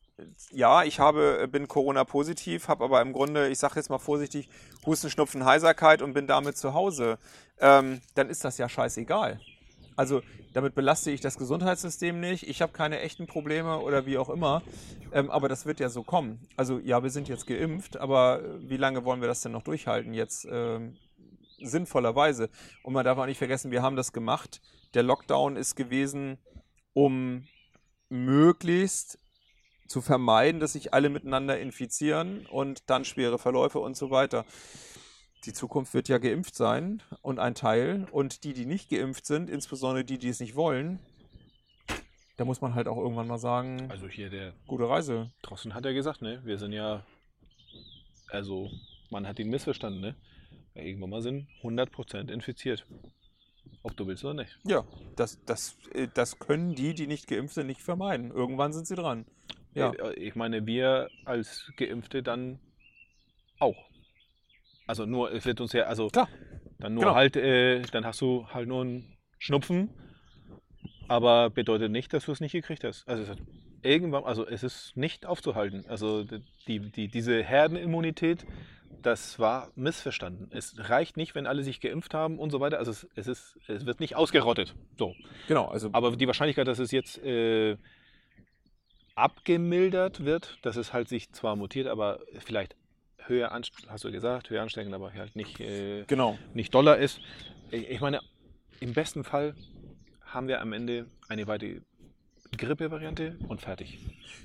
ja, 0.51 0.85
ich 0.85 1.01
habe, 1.01 1.49
bin 1.49 1.67
Corona-positiv, 1.67 2.69
habe 2.69 2.85
aber 2.85 3.01
im 3.01 3.13
Grunde, 3.13 3.49
ich 3.49 3.59
sage 3.59 3.77
jetzt 3.77 3.89
mal 3.89 3.99
vorsichtig, 3.99 4.49
Husten, 4.85 5.11
Schnupfen, 5.11 5.45
Heiserkeit 5.45 6.03
und 6.03 6.13
bin 6.13 6.27
damit 6.27 6.57
zu 6.57 6.75
Hause, 6.75 7.19
ähm, 7.59 8.01
dann 8.15 8.29
ist 8.29 8.45
das 8.45 8.59
ja 8.59 8.69
scheißegal. 8.69 9.41
Also 9.99 10.23
damit 10.53 10.77
belaste 10.77 11.11
ich 11.11 11.21
das 11.21 11.39
Gesundheitssystem 11.39 12.21
nicht, 12.21 12.49
ich 12.49 12.63
habe 12.63 12.73
keine 12.73 13.01
echten 13.01 13.27
Probleme 13.27 13.81
oder 13.81 14.07
wie 14.07 14.17
auch 14.17 14.31
immer, 14.31 14.63
ähm, 15.11 15.29
aber 15.29 15.49
das 15.49 15.67
wird 15.67 15.81
ja 15.81 15.89
so 15.89 16.05
kommen. 16.05 16.39
Also 16.57 16.79
ja, 16.79 17.03
wir 17.03 17.11
sind 17.11 17.29
jetzt 17.29 17.49
geimpft, 17.49 17.97
aber 17.97 18.61
wie 18.61 18.77
lange 18.77 19.05
wollen 19.05 19.21
wir 19.21 19.27
das 19.27 19.41
denn 19.41 19.51
noch 19.51 19.65
durchhalten 19.65 20.15
jetzt 20.15 20.47
ähm, 20.49 20.97
sinnvollerweise? 21.61 22.49
Und 22.85 22.93
man 22.93 23.05
darf 23.05 23.19
auch 23.19 23.27
nicht 23.27 23.39
vergessen, 23.39 23.73
wir 23.73 23.83
haben 23.83 23.97
das 23.97 24.13
gemacht. 24.13 24.61
Der 24.95 25.03
Lockdown 25.03 25.57
ist 25.57 25.75
gewesen, 25.75 26.39
um 26.93 27.49
möglichst 28.09 29.19
zu 29.89 30.01
vermeiden, 30.01 30.61
dass 30.61 30.75
sich 30.75 30.95
alle 30.95 31.09
miteinander 31.09 31.59
infizieren 31.59 32.47
und 32.47 32.89
dann 32.89 33.05
schwere 33.05 33.37
Verläufe 33.37 33.81
und 33.81 33.97
so 33.97 34.13
weiter. 34.13 34.45
Die 35.45 35.53
Zukunft 35.53 35.95
wird 35.95 36.09
ja 36.09 36.19
geimpft 36.19 36.55
sein 36.55 37.03
und 37.23 37.39
ein 37.39 37.55
Teil. 37.55 38.07
Und 38.11 38.45
die, 38.45 38.53
die 38.55 38.67
nicht 38.67 38.91
geimpft 38.91 39.25
sind, 39.27 39.49
insbesondere 39.49 40.05
die, 40.05 40.19
die 40.19 40.29
es 40.29 40.41
nicht 40.41 40.57
wollen, 40.57 40.99
da 42.37 42.45
muss 42.45 42.61
man 42.61 42.75
halt 42.75 42.89
auch 42.89 42.97
irgendwann 42.97 43.27
mal 43.29 43.39
sagen, 43.39 43.91
Also 43.91 44.09
hier 44.09 44.31
der 44.31 44.53
gute 44.67 44.89
Reise. 44.89 45.31
Drossen 45.43 45.75
hat 45.75 45.85
ja 45.85 45.93
gesagt, 45.93 46.23
ne? 46.23 46.41
Wir 46.45 46.59
sind 46.59 46.73
ja, 46.73 47.05
also 48.31 48.71
man 49.11 49.27
hat 49.27 49.39
ihn 49.39 49.49
missverstanden, 49.51 50.01
ne? 50.01 50.15
Irgendwann 50.75 51.11
mal 51.11 51.23
sind 51.23 51.49
100% 51.63 52.31
infiziert. 52.31 52.87
Ob 53.83 53.97
du 53.97 54.07
willst 54.07 54.25
oder 54.25 54.35
nicht. 54.35 54.59
Ja, 54.65 54.85
das, 55.17 55.39
das, 55.45 55.77
äh, 55.93 56.09
das 56.13 56.39
können 56.39 56.75
die, 56.75 56.95
die 56.95 57.07
nicht 57.07 57.27
geimpft 57.27 57.55
sind, 57.55 57.67
nicht 57.67 57.81
vermeiden. 57.81 58.31
Irgendwann 58.31 58.73
sind 58.73 58.87
sie 58.87 58.95
dran. 58.97 59.25
Ja. 59.75 59.93
Äh, 59.93 60.15
Ich 60.15 60.35
meine, 60.35 60.67
wir 60.67 61.09
als 61.25 61.71
Geimpfte 61.77 62.23
dann 62.23 62.59
auch. 63.59 63.88
Also 64.89 65.07
nur, 65.07 65.33
es 65.33 65.45
wird 65.45 65.61
uns 65.61 65.73
ja, 65.73 65.85
also 65.85 66.09
Klar. 66.09 66.29
dann 66.79 66.95
nur 66.95 67.05
Genau. 67.05 67.15
halt, 67.15 67.37
äh, 67.37 67.83
dann 67.83 68.05
hast 68.05 68.21
du 68.21 68.47
halt 68.49 68.67
nur 68.67 68.81
einen 68.81 69.17
Schnupfen, 69.39 69.91
aber 71.07 71.51
bedeutet 71.51 71.93
nicht, 71.93 72.13
dass 72.13 72.25
du 72.25 72.33
es 72.33 72.41
nicht 72.41 72.53
gekriegt 72.53 72.83
hast. 72.85 73.07
Also 73.07 73.35
irgendwann, 73.83 74.25
also 74.25 74.47
es 74.47 74.63
ist 74.63 74.97
nicht 74.97 75.27
aufzuhalten. 75.27 75.85
Also 75.89 76.25
die, 76.67 76.81
die, 76.91 77.09
diese 77.09 77.43
Herdenimmunität, 77.43 78.47
das 79.03 79.39
war 79.39 79.71
missverstanden. 79.77 80.49
Es 80.53 80.75
reicht 80.89 81.19
nicht, 81.19 81.35
wenn 81.35 81.47
alle 81.47 81.63
sich 81.63 81.81
geimpft 81.81 82.15
haben 82.15 82.39
und 82.39 82.51
so 82.51 82.61
weiter. 82.61 82.79
Also 82.79 82.91
es, 82.91 83.07
es, 83.15 83.27
ist, 83.29 83.59
es 83.69 83.85
wird 83.85 84.01
nicht 84.01 84.17
ausgerottet. 84.17 84.75
So. 84.99 85.15
Genau, 85.47 85.67
also 85.67 85.91
Aber 85.93 86.17
die 86.17 86.27
Wahrscheinlichkeit, 86.27 86.67
dass 86.67 86.79
es 86.79 86.91
jetzt 86.93 87.23
äh, 87.23 87.77
abgemildert 89.15 90.25
wird, 90.25 90.59
dass 90.63 90.77
es 90.77 90.93
halt 90.93 91.09
sich 91.09 91.31
zwar 91.33 91.57
mutiert, 91.57 91.89
aber 91.89 92.21
vielleicht 92.39 92.77
höher, 93.29 93.53
anst- 93.53 93.87
hast 93.89 94.05
du 94.05 94.13
gesagt, 94.13 94.51
höher 94.51 94.63
ansteckend, 94.63 94.95
aber 94.95 95.13
halt 95.13 95.37
nicht, 95.37 95.61
äh, 95.61 96.05
genau. 96.07 96.39
nicht 96.55 96.75
doller 96.75 96.97
ist. 96.99 97.21
Ich 97.71 97.89
ich 97.89 98.01
meine, 98.01 98.21
im 98.81 98.93
besten 98.95 99.25
Fall 99.25 99.55
haben 100.23 100.49
wir 100.49 100.61
am 100.61 100.73
Ende 100.73 101.07
eine 101.29 101.47
weitere 101.47 101.81
Grippe-Variante 102.57 103.37
und 103.49 103.61
fertig. 103.61 103.99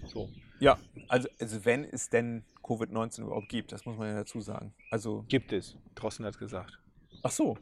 So. 0.05 0.29
Ja, 0.59 0.77
also, 1.07 1.27
also 1.39 1.65
wenn 1.65 1.83
es 1.83 2.09
denn 2.09 2.43
Covid-19 2.63 3.21
überhaupt 3.23 3.49
gibt, 3.49 3.71
das 3.71 3.85
muss 3.85 3.97
man 3.97 4.07
ja 4.09 4.15
dazu 4.15 4.41
sagen. 4.41 4.73
Also, 4.91 5.25
Gibt 5.27 5.51
es. 5.51 5.75
Drossen 5.95 6.25
hat 6.25 6.33
es 6.33 6.39
gesagt. 6.39 6.79
ach 7.23 7.31
so. 7.31 7.57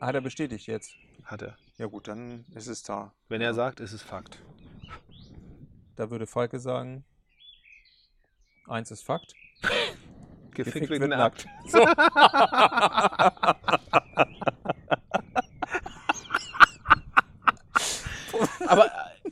Hat 0.00 0.14
er 0.14 0.20
bestätigt 0.20 0.66
jetzt. 0.66 0.94
Hat 1.24 1.42
er. 1.42 1.56
Ja 1.78 1.86
gut, 1.86 2.08
dann 2.08 2.44
ist 2.54 2.66
es 2.66 2.82
da. 2.82 3.12
Wenn 3.28 3.40
er 3.40 3.54
sagt, 3.54 3.80
ist 3.80 3.92
es 3.92 4.02
Fakt. 4.02 4.38
Da 5.96 6.10
würde 6.10 6.26
Falke 6.26 6.58
sagen, 6.58 7.04
eins 8.66 8.90
ist 8.90 9.02
Fakt. 9.02 9.34
Gefickt, 10.54 10.90
wird 10.90 11.00
wird 11.00 11.10
nackt. 11.10 11.46
nackt. 11.46 11.70
So. 11.70 11.78
Aber 18.66 18.86
äh, 18.86 19.30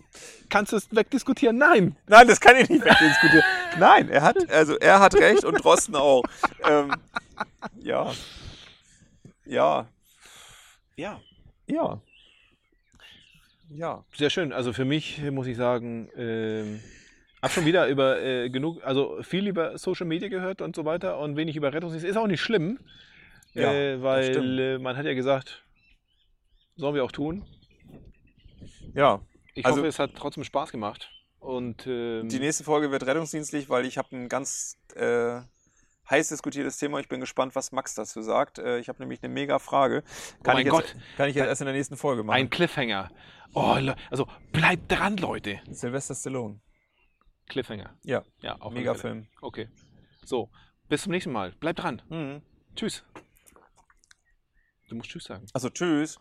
kannst 0.48 0.72
du 0.72 0.76
es 0.76 0.94
wegdiskutieren? 0.94 1.56
Nein. 1.58 1.96
Nein, 2.06 2.28
das 2.28 2.40
kann 2.40 2.56
ich 2.56 2.68
nicht 2.68 2.84
wegdiskutieren. 2.84 3.44
Nein, 3.78 4.08
er 4.08 4.22
hat, 4.22 4.50
also 4.50 4.76
er 4.78 5.00
hat 5.00 5.14
recht 5.14 5.44
und 5.44 5.62
Drosten 5.62 5.94
auch. 5.96 6.22
Ähm, 6.64 6.92
ja. 7.78 8.12
Ja. 9.44 9.86
Ja. 10.96 11.20
Ja. 11.66 12.00
Ja. 13.70 14.04
Sehr 14.16 14.30
schön. 14.30 14.52
Also 14.52 14.72
für 14.72 14.84
mich 14.84 15.20
muss 15.30 15.46
ich 15.46 15.56
sagen, 15.56 16.10
ähm, 16.16 16.80
habe 17.42 17.52
schon 17.52 17.64
wieder 17.66 17.86
über 17.88 18.20
äh, 18.22 18.50
genug, 18.50 18.84
also 18.84 19.22
viel 19.22 19.46
über 19.46 19.78
Social 19.78 20.06
Media 20.06 20.28
gehört 20.28 20.60
und 20.62 20.76
so 20.76 20.84
weiter 20.84 21.18
und 21.18 21.36
wenig 21.36 21.56
über 21.56 21.72
Rettungsdienst. 21.72 22.06
Ist 22.06 22.16
auch 22.16 22.26
nicht 22.26 22.40
schlimm, 22.40 22.78
Ja, 23.54 23.72
äh, 23.72 24.02
weil 24.02 24.58
äh, 24.58 24.78
man 24.78 24.96
hat 24.96 25.06
ja 25.06 25.14
gesagt, 25.14 25.64
sollen 26.76 26.94
wir 26.94 27.04
auch 27.04 27.12
tun. 27.12 27.44
Ja. 28.94 29.20
Ich 29.54 29.64
Also- 29.64 29.78
hoffe, 29.78 29.88
es 29.88 29.98
hat 29.98 30.12
trotzdem 30.16 30.44
Spaß 30.44 30.70
gemacht. 30.72 31.10
Und 31.38 31.86
ähm, 31.86 32.28
Die 32.28 32.38
nächste 32.38 32.64
Folge 32.64 32.90
wird 32.90 33.06
rettungsdienstlich, 33.06 33.70
weil 33.70 33.86
ich 33.86 33.96
habe 33.96 34.14
ein 34.14 34.28
ganz 34.28 34.76
äh, 34.94 35.40
heiß 36.10 36.28
diskutiertes 36.28 36.76
Thema. 36.76 37.00
Ich 37.00 37.08
bin 37.08 37.18
gespannt, 37.20 37.54
was 37.54 37.72
Max 37.72 37.94
dazu 37.94 38.20
sagt. 38.20 38.58
Äh, 38.58 38.78
ich 38.78 38.88
habe 38.90 39.00
nämlich 39.00 39.22
eine 39.22 39.32
mega 39.32 39.58
Frage. 39.58 40.02
Kann 40.42 40.52
Oh 40.54 40.58
mein 40.58 40.58
ich 40.58 40.64
jetzt, 40.66 40.72
Gott. 40.72 40.96
Kann 41.16 41.28
ich 41.30 41.36
jetzt 41.36 41.46
erst 41.46 41.62
in 41.62 41.66
der 41.66 41.74
nächsten 41.74 41.96
Folge 41.96 42.22
machen. 42.24 42.36
ein 42.36 42.50
Cliffhanger. 42.50 43.10
Oh, 43.54 43.78
also 44.10 44.26
bleibt 44.52 44.92
dran, 44.92 45.16
Leute. 45.16 45.60
Sylvester 45.70 46.14
Stallone. 46.14 46.60
Cliffhanger. 47.50 47.94
Ja, 48.04 48.24
Ja, 48.40 48.56
alle 48.60 48.72
mega. 48.74 48.94
Film. 48.94 49.26
Okay. 49.42 49.68
So, 50.24 50.50
bis 50.88 51.02
zum 51.02 51.12
nächsten 51.12 51.32
Mal. 51.32 51.52
Bleibt 51.52 51.80
dran. 51.80 52.00
Mhm. 52.08 52.42
Tschüss. 52.76 53.04
Du 54.88 54.94
musst 54.96 55.10
Tschüss 55.10 55.24
sagen. 55.24 55.46
Also 55.52 55.68
tschüss. 55.68 56.18